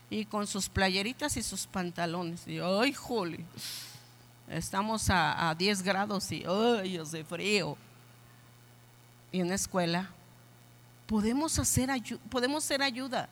[0.09, 2.47] y con sus playeritas y sus pantalones.
[2.47, 3.43] Y ay, jole.
[4.47, 7.77] estamos a, a 10 grados y ¡ay, hace frío!
[9.31, 10.09] Y en la escuela
[11.07, 11.89] podemos, hacer
[12.29, 13.29] podemos ser ayuda.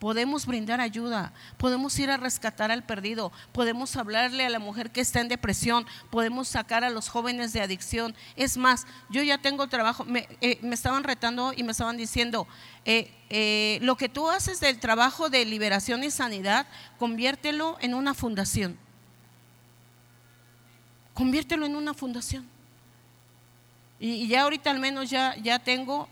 [0.00, 5.02] Podemos brindar ayuda, podemos ir a rescatar al perdido, podemos hablarle a la mujer que
[5.02, 8.16] está en depresión, podemos sacar a los jóvenes de adicción.
[8.34, 12.48] Es más, yo ya tengo trabajo, me, eh, estaban retando y me estaban diciendo,
[12.86, 16.66] eh, eh, lo que tú haces del trabajo de liberación y sanidad,
[16.98, 18.78] conviértelo en una fundación.
[21.12, 22.48] Conviértelo en una fundación.
[23.98, 26.08] Y, ya ahorita al menos ya, ya tengo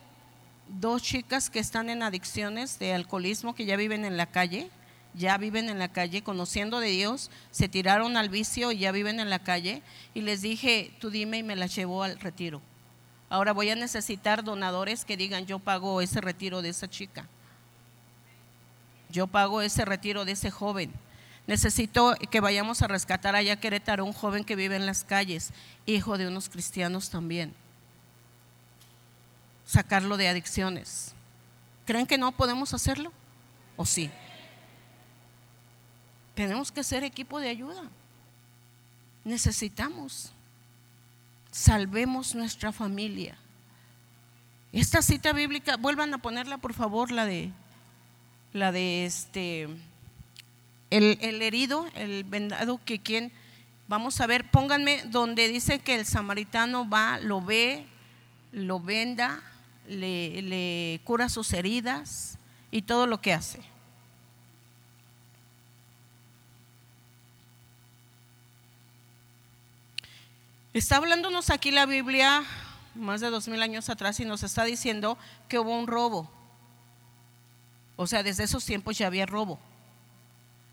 [0.69, 4.71] dos chicas que están en adicciones de alcoholismo, que ya viven en la calle,
[5.15, 9.21] ya viven en la calle, conociendo de Dios, se tiraron al vicio y ya viven
[9.21, 9.83] en la calle.
[10.15, 12.61] Y les dije, tú dime y me la llevo al retiro.
[13.31, 17.27] Ahora voy a necesitar donadores que digan, yo pago ese retiro de esa chica.
[19.11, 20.93] Yo pago ese retiro de ese joven.
[21.47, 25.51] Necesito que vayamos a rescatar allá a Querétaro un joven que vive en las calles,
[25.87, 27.55] hijo de unos cristianos también
[29.69, 31.13] sacarlo de adicciones.
[31.85, 33.13] ¿Creen que no podemos hacerlo?
[33.77, 34.11] ¿O sí?
[36.35, 37.83] Tenemos que ser equipo de ayuda.
[39.25, 40.33] Necesitamos.
[41.51, 43.37] Salvemos nuestra familia.
[44.73, 47.53] Esta cita bíblica, vuelvan a ponerla por favor, la de
[48.55, 49.65] la de este
[50.89, 53.33] el, el herido, el vendado que quien
[53.87, 57.87] vamos a ver, pónganme donde dice que el samaritano va, lo ve,
[58.53, 59.43] lo venda,
[59.89, 62.39] le, cura sus heridas
[62.71, 63.61] y todo lo que hace.
[70.75, 72.45] Está hablándonos aquí la Biblia
[72.95, 75.19] más de dos mil años atrás y nos está diciendo
[75.49, 76.31] que hubo un robo.
[77.97, 79.59] O sea, desde esos tiempos ya había robo.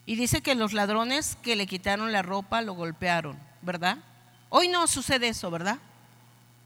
[0.06, 3.98] Y dice que los ladrones que le quitaron la ropa lo golpearon, ¿verdad?
[4.50, 5.80] Hoy no sucede eso, ¿verdad?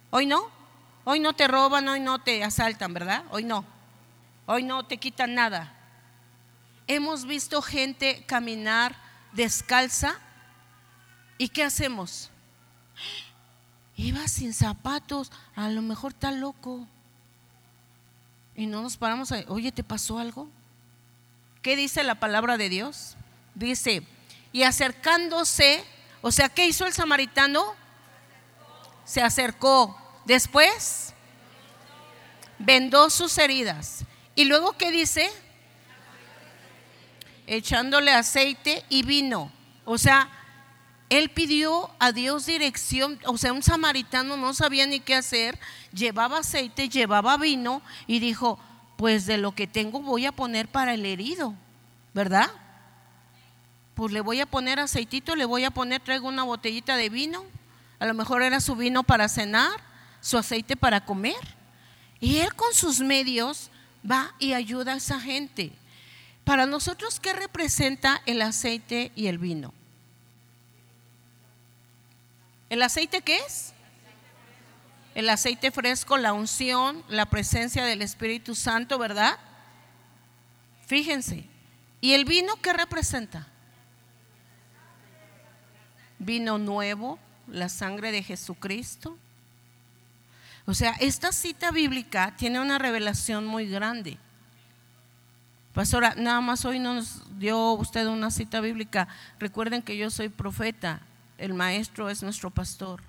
[0.09, 0.58] Hoy no.
[1.05, 3.23] Hoy no te roban, hoy no te asaltan, ¿verdad?
[3.31, 3.65] Hoy no.
[4.45, 5.73] Hoy no te quitan nada.
[6.87, 8.95] Hemos visto gente caminar
[9.31, 10.19] descalza
[11.37, 12.31] y ¿qué hacemos?
[13.95, 16.87] Iba sin zapatos, a lo mejor está loco.
[18.55, 20.49] Y no nos paramos a, oye, ¿te pasó algo?
[21.61, 23.15] ¿Qué dice la palabra de Dios?
[23.55, 24.03] Dice,
[24.51, 25.83] y acercándose,
[26.21, 27.73] o sea, ¿qué hizo el samaritano?
[29.05, 29.95] Se acercó
[30.29, 31.15] Después,
[32.59, 34.05] vendó sus heridas.
[34.35, 35.27] ¿Y luego qué dice?
[37.47, 39.51] Echándole aceite y vino.
[39.85, 40.29] O sea,
[41.09, 45.57] él pidió a Dios dirección, o sea, un samaritano no sabía ni qué hacer,
[45.93, 48.59] llevaba aceite, llevaba vino y dijo,
[48.97, 51.55] pues de lo que tengo voy a poner para el herido,
[52.13, 52.51] ¿verdad?
[53.95, 57.45] Pues le voy a poner aceitito, le voy a poner, traigo una botellita de vino,
[57.97, 59.88] a lo mejor era su vino para cenar,
[60.21, 61.57] su aceite para comer.
[62.19, 63.69] Y Él con sus medios
[64.09, 65.71] va y ayuda a esa gente.
[66.43, 69.73] Para nosotros, ¿qué representa el aceite y el vino?
[72.69, 73.73] ¿El aceite qué es?
[75.15, 79.37] El aceite fresco, la unción, la presencia del Espíritu Santo, ¿verdad?
[80.85, 81.45] Fíjense.
[82.01, 83.47] ¿Y el vino qué representa?
[86.17, 89.17] Vino nuevo, la sangre de Jesucristo.
[90.69, 94.19] O sea, esta cita bíblica tiene una revelación muy grande.
[95.73, 99.07] Pastora, nada más hoy nos dio usted una cita bíblica.
[99.39, 101.01] Recuerden que yo soy profeta,
[101.39, 103.01] el maestro es nuestro pastor.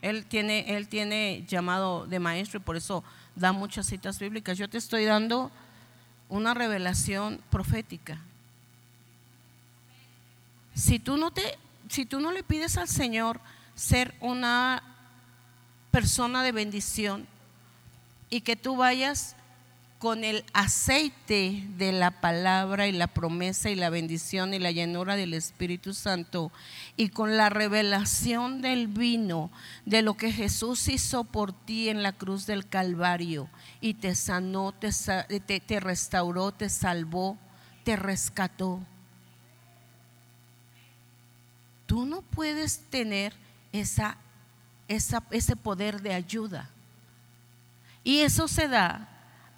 [0.00, 3.04] Él tiene, él tiene llamado de maestro y por eso
[3.36, 4.56] da muchas citas bíblicas.
[4.56, 5.50] Yo te estoy dando
[6.30, 8.18] una revelación profética.
[10.74, 11.58] Si tú no te,
[11.90, 13.40] si tú no le pides al Señor
[13.74, 14.93] ser una
[15.94, 17.24] persona de bendición
[18.28, 19.36] y que tú vayas
[20.00, 25.14] con el aceite de la palabra y la promesa y la bendición y la llenura
[25.14, 26.50] del Espíritu Santo
[26.96, 29.52] y con la revelación del vino
[29.86, 33.48] de lo que Jesús hizo por ti en la cruz del Calvario
[33.80, 34.90] y te sanó, te,
[35.46, 37.38] te, te restauró, te salvó,
[37.84, 38.84] te rescató.
[41.86, 43.32] Tú no puedes tener
[43.72, 44.18] esa
[44.88, 46.68] ese poder de ayuda.
[48.02, 49.08] Y eso se da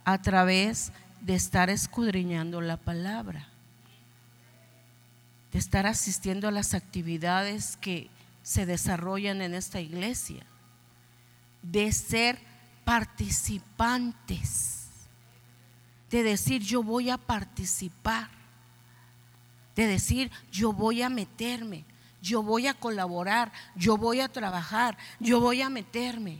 [0.05, 3.47] a través de estar escudriñando la palabra,
[5.51, 8.09] de estar asistiendo a las actividades que
[8.43, 10.45] se desarrollan en esta iglesia,
[11.61, 12.39] de ser
[12.85, 14.87] participantes,
[16.09, 18.29] de decir yo voy a participar,
[19.75, 21.83] de decir yo voy a meterme,
[22.21, 26.39] Yo voy a colaborar, yo voy a trabajar, yo voy a meterme.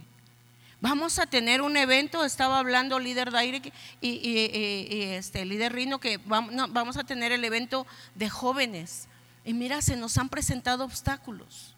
[0.79, 6.97] Vamos a tener un evento, estaba hablando líder Daire y, este líder Rino que vamos,
[6.97, 9.07] a tener el evento de jóvenes.
[9.43, 11.73] Y mira, se nos han presentado obstáculos.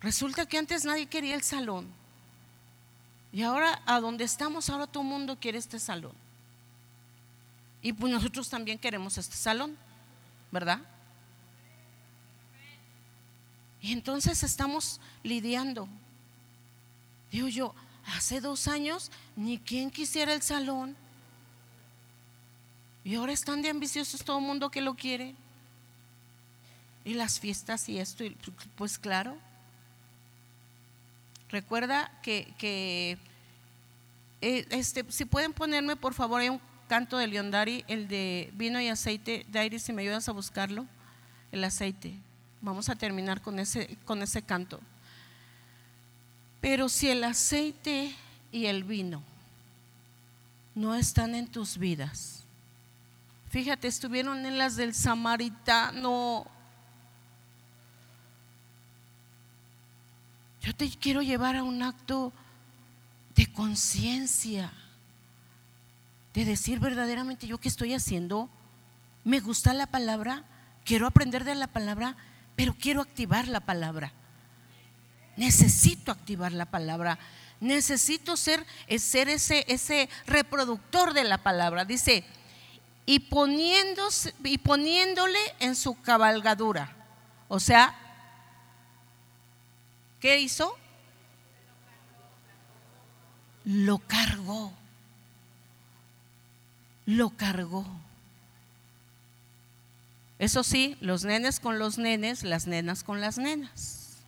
[0.00, 1.86] Resulta que antes nadie quería el salón.
[3.32, 6.12] Y ahora a donde estamos, ahora todo el mundo quiere este salón.
[7.82, 9.76] Y pues nosotros también queremos este salón,
[10.50, 10.80] ¿verdad?
[13.84, 15.86] Y entonces estamos lidiando.
[17.30, 17.74] Digo yo,
[18.16, 20.96] hace dos años ni quien quisiera el salón.
[23.04, 25.34] Y ahora están de ambiciosos todo el mundo que lo quiere.
[27.04, 28.24] Y las fiestas y esto,
[28.74, 29.36] pues claro.
[31.50, 33.18] Recuerda que,
[34.40, 38.80] eh, este, si pueden ponerme por favor hay un canto de Leondari, el de vino
[38.80, 39.44] y aceite.
[39.50, 40.86] Dairi, si me ayudas a buscarlo,
[41.52, 42.23] el aceite.
[42.64, 44.80] Vamos a terminar con ese, con ese canto.
[46.62, 48.16] Pero si el aceite
[48.50, 49.22] y el vino
[50.74, 52.42] no están en tus vidas,
[53.50, 56.46] fíjate, estuvieron en las del samaritano.
[60.62, 62.32] Yo te quiero llevar a un acto
[63.34, 64.72] de conciencia,
[66.32, 68.48] de decir verdaderamente yo qué estoy haciendo,
[69.22, 70.44] me gusta la palabra,
[70.86, 72.16] quiero aprender de la palabra,
[72.56, 74.12] pero quiero activar la palabra.
[75.36, 77.18] Necesito activar la palabra.
[77.60, 81.84] Necesito ser, eh, ser ese, ese reproductor de la palabra.
[81.84, 82.24] Dice,
[83.06, 86.94] y, poniéndose, y poniéndole en su cabalgadura.
[87.48, 87.94] O sea,
[90.20, 90.76] ¿qué hizo?
[93.64, 94.72] Lo cargó.
[97.06, 98.03] Lo cargó.
[100.44, 104.18] Eso sí, los nenes con los nenes, las nenas con las nenas.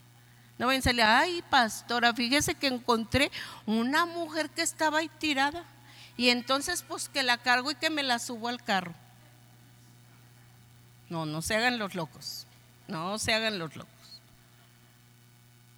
[0.57, 3.31] No vayan a ay pastora, fíjese que encontré
[3.67, 5.63] una mujer que estaba ahí tirada.
[6.17, 8.95] Y entonces pues que la cargo y que me la subo al carro.
[11.11, 12.47] No, no se hagan los locos.
[12.89, 13.93] No se hagan los locos.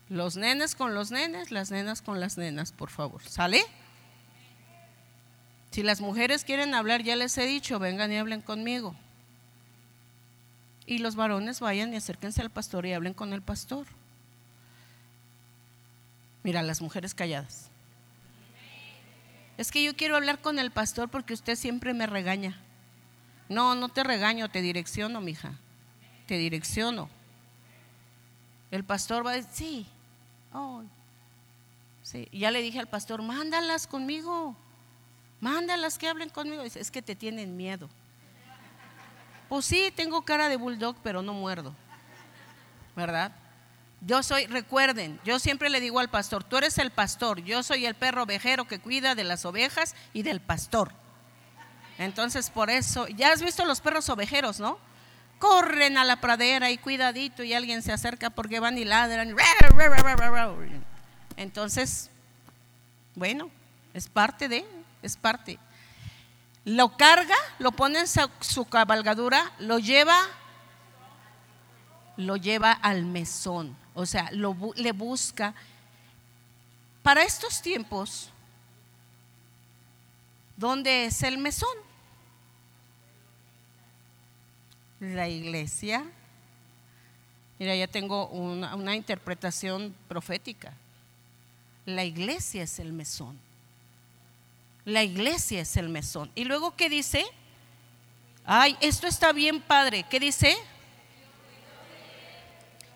[0.09, 3.22] Los nenes con los nenes, las nenas con las nenas, por favor.
[3.24, 3.64] ¿Sale?
[5.72, 8.95] Si las mujeres quieren hablar, ya les he dicho, vengan y hablen conmigo.
[10.89, 13.86] Y los varones vayan y acérquense al pastor y hablen con el pastor.
[16.43, 17.68] Mira, las mujeres calladas.
[19.59, 22.59] Es que yo quiero hablar con el pastor porque usted siempre me regaña.
[23.51, 25.53] No, no te regaño, te direcciono, mija.
[26.26, 27.11] Te direcciono.
[28.70, 29.86] El pastor va a decir, sí,
[30.55, 30.84] oh,
[32.03, 32.30] sí.
[32.32, 34.57] ya le dije al pastor, mándalas conmigo.
[35.43, 36.62] Mándalas que hablen conmigo.
[36.62, 37.91] Es que te tienen miedo.
[39.49, 41.75] Pues sí, tengo cara de bulldog, pero no muerdo.
[42.95, 43.33] ¿Verdad?
[44.01, 47.85] Yo soy, recuerden, yo siempre le digo al pastor, tú eres el pastor, yo soy
[47.85, 50.93] el perro ovejero que cuida de las ovejas y del pastor.
[51.99, 54.79] Entonces, por eso, ya has visto los perros ovejeros, ¿no?
[55.41, 59.35] Corren a la pradera y cuidadito y alguien se acerca porque van y ladran.
[61.37, 62.11] Entonces,
[63.17, 63.51] bueno,
[63.95, 64.65] es parte de,
[65.03, 65.59] es parte.
[66.69, 70.19] Lo carga, lo pone en su cabalgadura, lo lleva,
[72.16, 75.53] lo lleva al mesón o sea, le busca.
[77.03, 78.31] Para estos tiempos,
[80.57, 81.77] ¿dónde es el mesón?
[85.01, 86.05] La iglesia.
[87.59, 90.73] Mira, ya tengo una interpretación profética.
[91.85, 93.37] La iglesia es el mesón.
[94.89, 96.32] La iglesia es el mesón.
[96.35, 97.27] Y luego, ¿qué dice?
[98.47, 100.06] Ay, esto está bien padre.
[100.09, 100.56] ¿Qué dice?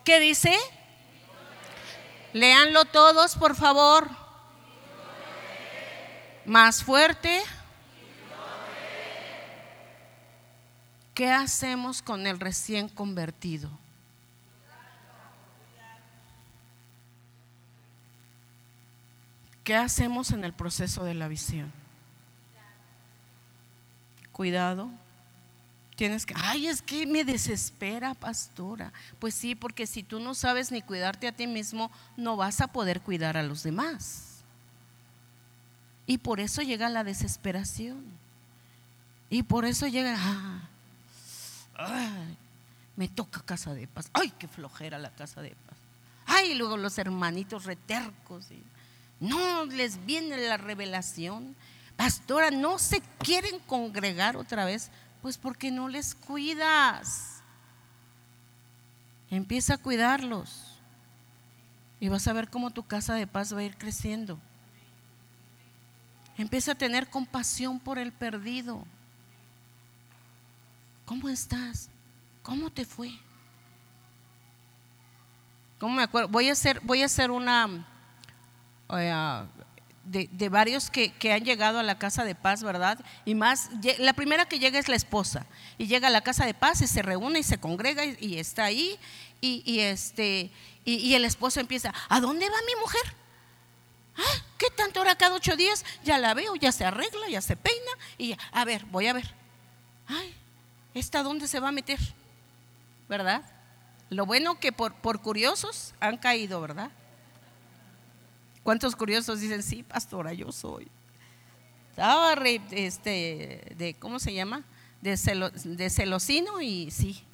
[0.02, 0.56] ¿Qué dice?
[2.32, 4.08] Leanlo todos, por favor.
[6.46, 7.42] Más fuerte.
[11.12, 13.68] ¿Qué hacemos con el recién convertido?
[19.62, 21.81] ¿Qué hacemos en el proceso de la visión?
[24.32, 24.90] Cuidado,
[25.96, 28.92] Tienes que, ay, es que me desespera, pastora.
[29.18, 32.68] Pues sí, porque si tú no sabes ni cuidarte a ti mismo, no vas a
[32.68, 34.42] poder cuidar a los demás.
[36.06, 38.02] Y por eso llega la desesperación.
[39.28, 40.68] Y por eso llega, ah,
[42.96, 44.10] me toca casa de paz.
[44.12, 45.76] Ay, qué flojera la casa de paz.
[46.26, 48.46] Ay, luego los hermanitos retercos.
[49.20, 51.54] no les viene la revelación.
[52.02, 54.90] Pastora, no se quieren congregar otra vez.
[55.20, 57.44] Pues porque no les cuidas.
[59.30, 60.80] Empieza a cuidarlos.
[62.00, 64.36] Y vas a ver cómo tu casa de paz va a ir creciendo.
[66.36, 68.84] Empieza a tener compasión por el perdido.
[71.04, 71.88] ¿Cómo estás?
[72.42, 73.12] ¿Cómo te fue?
[75.78, 76.26] ¿Cómo me acuerdo?
[76.30, 77.86] Voy a hacer, voy a hacer una
[80.12, 82.98] de, varios que, han llegado a la casa de paz, ¿verdad?
[83.24, 85.46] Y más, la primera que llega es la esposa.
[85.78, 88.64] Y llega a la casa de paz y se reúne y se congrega y, está
[88.64, 88.98] ahí.
[89.40, 90.50] Y, este,
[90.84, 93.14] y, el esposo empieza, ¿a dónde va mi mujer?
[94.16, 94.44] ¿Ah?
[94.58, 95.84] ¿Qué tanto hora cada ocho días?
[96.04, 97.92] Ya la veo, ya se arregla, ya se peina.
[98.18, 99.34] Y a ver, voy a ver.
[100.06, 100.34] Ay,
[100.94, 101.98] ¿esta dónde se va a meter?
[103.08, 103.42] ¿Verdad?
[104.10, 106.90] Lo bueno que por, por curiosos han caído, ¿verdad?
[108.62, 110.88] ¿Cuántos curiosos dicen, sí, pastora, yo soy?
[111.90, 112.32] Estaba
[112.70, 114.64] este, de, ¿cómo se llama?
[115.00, 115.18] De,
[115.64, 117.24] de celosino y sí,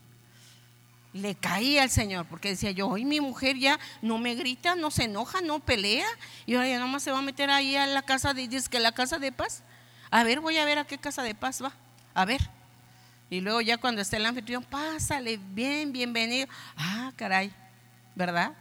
[1.12, 4.90] le caía al Señor, porque decía yo, hoy mi mujer ya no me grita, no
[4.90, 6.06] se enoja, no pelea,
[6.46, 8.80] y ahora ya nomás se va a meter ahí a la casa de, dice que
[8.80, 9.62] la casa de paz.
[10.10, 11.72] A ver, voy a ver a qué casa de paz va,
[12.14, 12.40] a ver.
[13.30, 16.48] Y luego ya cuando esté el anfitrión, pásale, bien, bienvenido.
[16.76, 17.52] Ah, caray,
[18.14, 18.54] ¿verdad?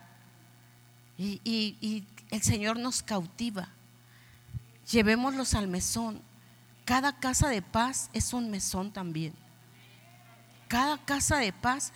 [1.17, 3.69] Y, y el Señor nos cautiva.
[4.91, 6.21] Llevémoslos al mesón.
[6.85, 9.33] Cada casa de paz es un mesón también.
[10.67, 11.91] Cada casa de paz.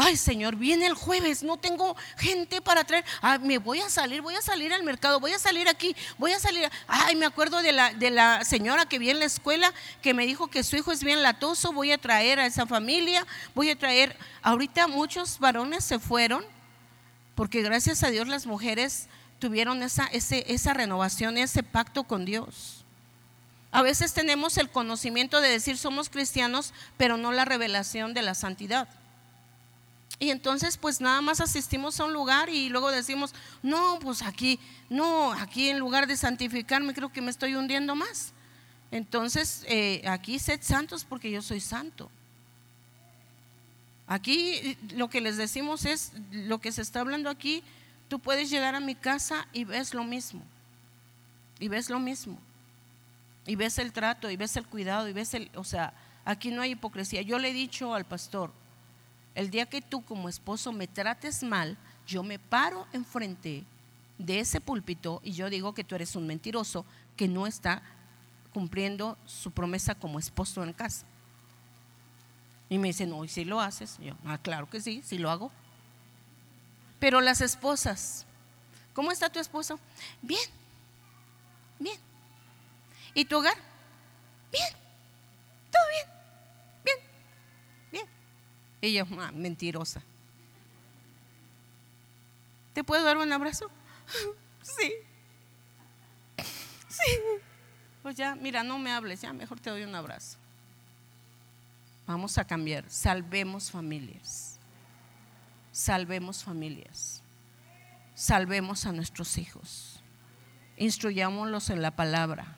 [0.00, 3.04] Ay, Señor, viene el jueves, no tengo gente para traer.
[3.20, 6.32] Ah, me voy a salir, voy a salir al mercado, voy a salir aquí, voy
[6.32, 6.70] a salir.
[6.86, 10.24] Ay, me acuerdo de la, de la señora que vi en la escuela que me
[10.24, 13.26] dijo que su hijo es bien latoso, voy a traer a esa familia,
[13.56, 14.16] voy a traer.
[14.42, 16.44] Ahorita muchos varones se fueron
[17.34, 19.08] porque gracias a Dios las mujeres
[19.38, 22.84] tuvieron esa, esa renovación, ese pacto con Dios.
[23.70, 28.34] A veces tenemos el conocimiento de decir somos cristianos, pero no la revelación de la
[28.34, 28.88] santidad.
[30.18, 34.58] Y entonces pues nada más asistimos a un lugar y luego decimos, no, pues aquí,
[34.88, 38.32] no, aquí en lugar de santificarme creo que me estoy hundiendo más.
[38.90, 42.10] Entonces eh, aquí sed santos porque yo soy santo.
[44.08, 47.62] Aquí lo que les decimos es, lo que se está hablando aquí
[48.08, 50.42] Tú puedes llegar a mi casa y ves lo mismo.
[51.60, 52.38] Y ves lo mismo.
[53.46, 55.92] Y ves el trato, y ves el cuidado, y ves el, o sea,
[56.24, 57.22] aquí no hay hipocresía.
[57.22, 58.52] Yo le he dicho al pastor,
[59.34, 61.76] el día que tú como esposo me trates mal,
[62.06, 63.64] yo me paro enfrente
[64.18, 66.84] de ese púlpito y yo digo que tú eres un mentiroso
[67.16, 67.82] que no está
[68.52, 71.06] cumpliendo su promesa como esposo en casa.
[72.68, 73.98] Y me dice, no, ¿y si lo haces?
[73.98, 75.50] yo, ah, claro que sí, sí lo hago.
[76.98, 78.26] Pero las esposas,
[78.92, 79.78] ¿cómo está tu esposo?
[80.20, 80.50] Bien,
[81.78, 81.98] bien.
[83.14, 83.56] ¿Y tu hogar?
[84.50, 84.72] Bien,
[85.70, 86.06] todo bien,
[86.84, 86.98] bien,
[87.92, 88.06] bien.
[88.80, 90.02] Y yo, ah, mentirosa.
[92.74, 93.70] ¿Te puedo dar un abrazo?
[94.60, 94.92] Sí.
[96.90, 97.12] Sí.
[98.02, 100.36] Pues ya, mira, no me hables, ya mejor te doy un abrazo.
[102.06, 104.57] Vamos a cambiar, salvemos familias
[105.78, 107.22] salvemos familias,
[108.16, 110.00] salvemos a nuestros hijos,
[110.76, 112.56] instruyámoslos en la palabra,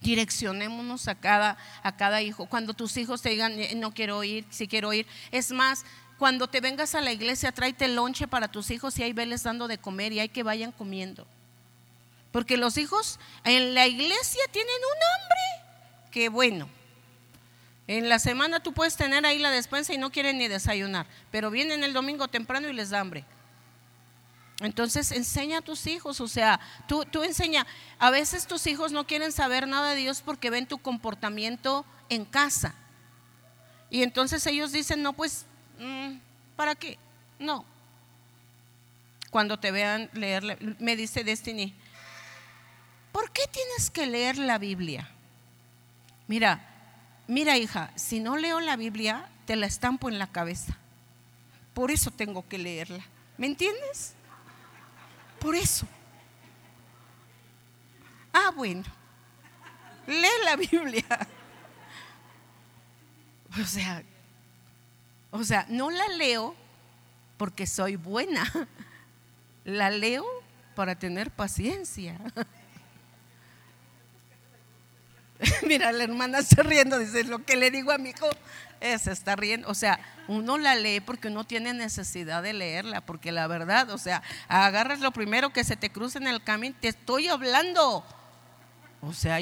[0.00, 2.46] direccionémonos a cada, a cada hijo.
[2.46, 5.84] Cuando tus hijos te digan, eh, no quiero ir, si quiero ir, es más,
[6.16, 9.66] cuando te vengas a la iglesia, tráete lonche para tus hijos y ahí veles dando
[9.66, 11.26] de comer y hay que vayan comiendo.
[12.30, 16.68] Porque los hijos en la iglesia tienen un hambre que bueno.
[17.90, 21.50] En la semana tú puedes tener ahí la despensa y no quieren ni desayunar, pero
[21.50, 23.24] vienen el domingo temprano y les da hambre.
[24.60, 27.66] Entonces enseña a tus hijos, o sea, tú, tú enseña,
[27.98, 32.24] a veces tus hijos no quieren saber nada de Dios porque ven tu comportamiento en
[32.24, 32.76] casa.
[33.90, 35.44] Y entonces ellos dicen, no, pues,
[35.80, 36.12] mm,
[36.54, 36.96] ¿para qué?
[37.40, 37.64] No.
[39.32, 41.74] Cuando te vean leer, me dice Destiny,
[43.10, 45.10] ¿por qué tienes que leer la Biblia?
[46.28, 46.69] Mira,
[47.30, 50.76] mira hija, si no leo la Biblia, te la estampo en la cabeza.
[51.74, 53.04] Por eso tengo que leerla.
[53.38, 54.14] ¿Me entiendes?
[55.38, 55.86] Por eso.
[58.32, 58.82] Ah, bueno.
[60.06, 61.28] Lee la Biblia.
[63.60, 64.02] O sea,
[65.30, 66.54] o sea, no la leo
[67.36, 68.44] porque soy buena.
[69.64, 70.24] La leo
[70.74, 72.18] para tener paciencia.
[75.66, 78.28] Mira, la hermana está riendo, dice, lo que le digo a mi hijo,
[78.80, 79.68] es, está riendo.
[79.68, 83.98] O sea, uno la lee porque uno tiene necesidad de leerla, porque la verdad, o
[83.98, 88.04] sea, agarras lo primero que se te cruza en el camino, te estoy hablando.
[89.02, 89.38] O sea,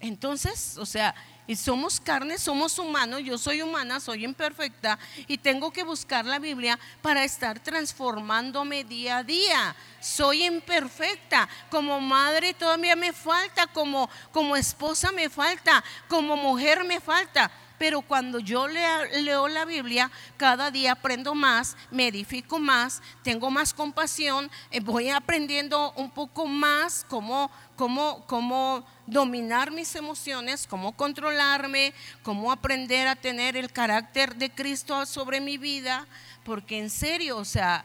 [0.00, 1.14] Entonces, o sea,
[1.46, 6.38] y somos carne, somos humanos, yo soy humana, soy imperfecta y tengo que buscar la
[6.38, 9.74] Biblia para estar transformándome día a día.
[10.00, 17.00] Soy imperfecta, como madre todavía me falta, como, como esposa me falta, como mujer me
[17.00, 17.50] falta.
[17.80, 23.72] Pero cuando yo leo, la Biblia, cada día aprendo más, me edifico más, tengo más
[23.72, 31.94] compasión, eh, voy aprendiendo un poco más cómo, cómo, cómo dominar mis emociones, cómo controlarme,
[32.22, 36.06] cómo aprender a tener el carácter de Cristo sobre mi vida,
[36.44, 37.82] porque en serio, o sea,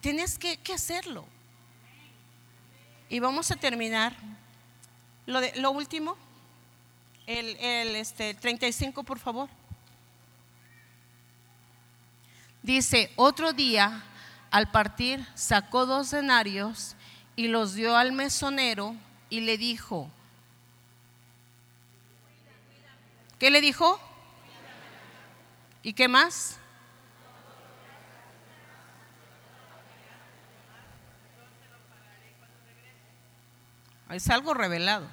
[0.00, 1.24] tienes que, hacerlo.
[3.08, 4.16] Y vamos a terminar.
[5.24, 6.16] Lo, de, lo último,
[7.26, 9.48] el, el este, 35, por favor.
[12.62, 14.02] Dice, otro día,
[14.50, 16.96] al partir, sacó dos denarios
[17.36, 18.94] y los dio al mesonero
[19.28, 20.10] y le dijo,
[23.38, 24.00] ¿Qué le dijo?
[25.82, 26.56] ¿Y qué más?
[34.08, 35.06] Es algo revelado.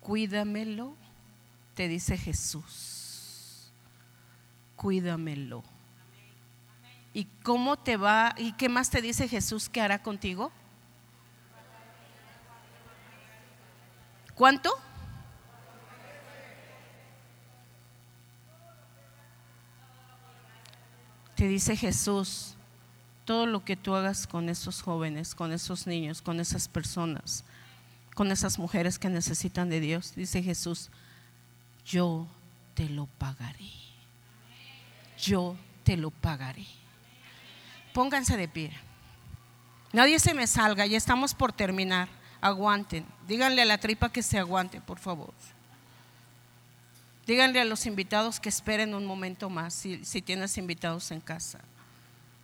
[0.00, 0.94] Cuídamelo,
[1.74, 3.70] te dice Jesús.
[4.76, 5.62] Cuídamelo.
[7.12, 8.34] ¿Y cómo te va?
[8.38, 10.52] ¿Y qué más te dice Jesús que hará contigo?
[14.34, 14.70] ¿Cuánto?
[21.34, 22.54] Te dice Jesús,
[23.24, 27.44] todo lo que tú hagas con esos jóvenes, con esos niños, con esas personas,
[28.14, 30.90] con esas mujeres que necesitan de Dios, dice Jesús,
[31.84, 32.26] yo
[32.74, 33.70] te lo pagaré.
[35.18, 36.66] Yo te lo pagaré.
[37.92, 38.72] Pónganse de pie.
[39.92, 42.08] Nadie se me salga, ya estamos por terminar
[42.40, 43.04] aguanten.
[43.26, 45.34] Díganle a la tripa que se aguante, por favor.
[47.26, 51.60] Díganle a los invitados que esperen un momento más si, si, tienes invitados en casa.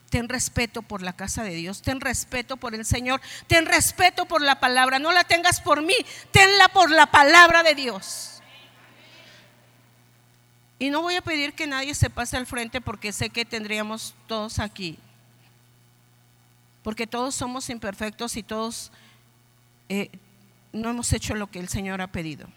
[0.09, 4.41] Ten respeto por la casa de Dios, ten respeto por el Señor, ten respeto por
[4.41, 4.99] la palabra.
[4.99, 5.95] No la tengas por mí,
[6.31, 8.41] tenla por la palabra de Dios.
[10.79, 14.13] Y no voy a pedir que nadie se pase al frente porque sé que tendríamos
[14.27, 14.97] todos aquí.
[16.83, 18.91] Porque todos somos imperfectos y todos
[19.89, 20.09] eh,
[20.71, 22.47] no hemos hecho lo que el Señor ha pedido.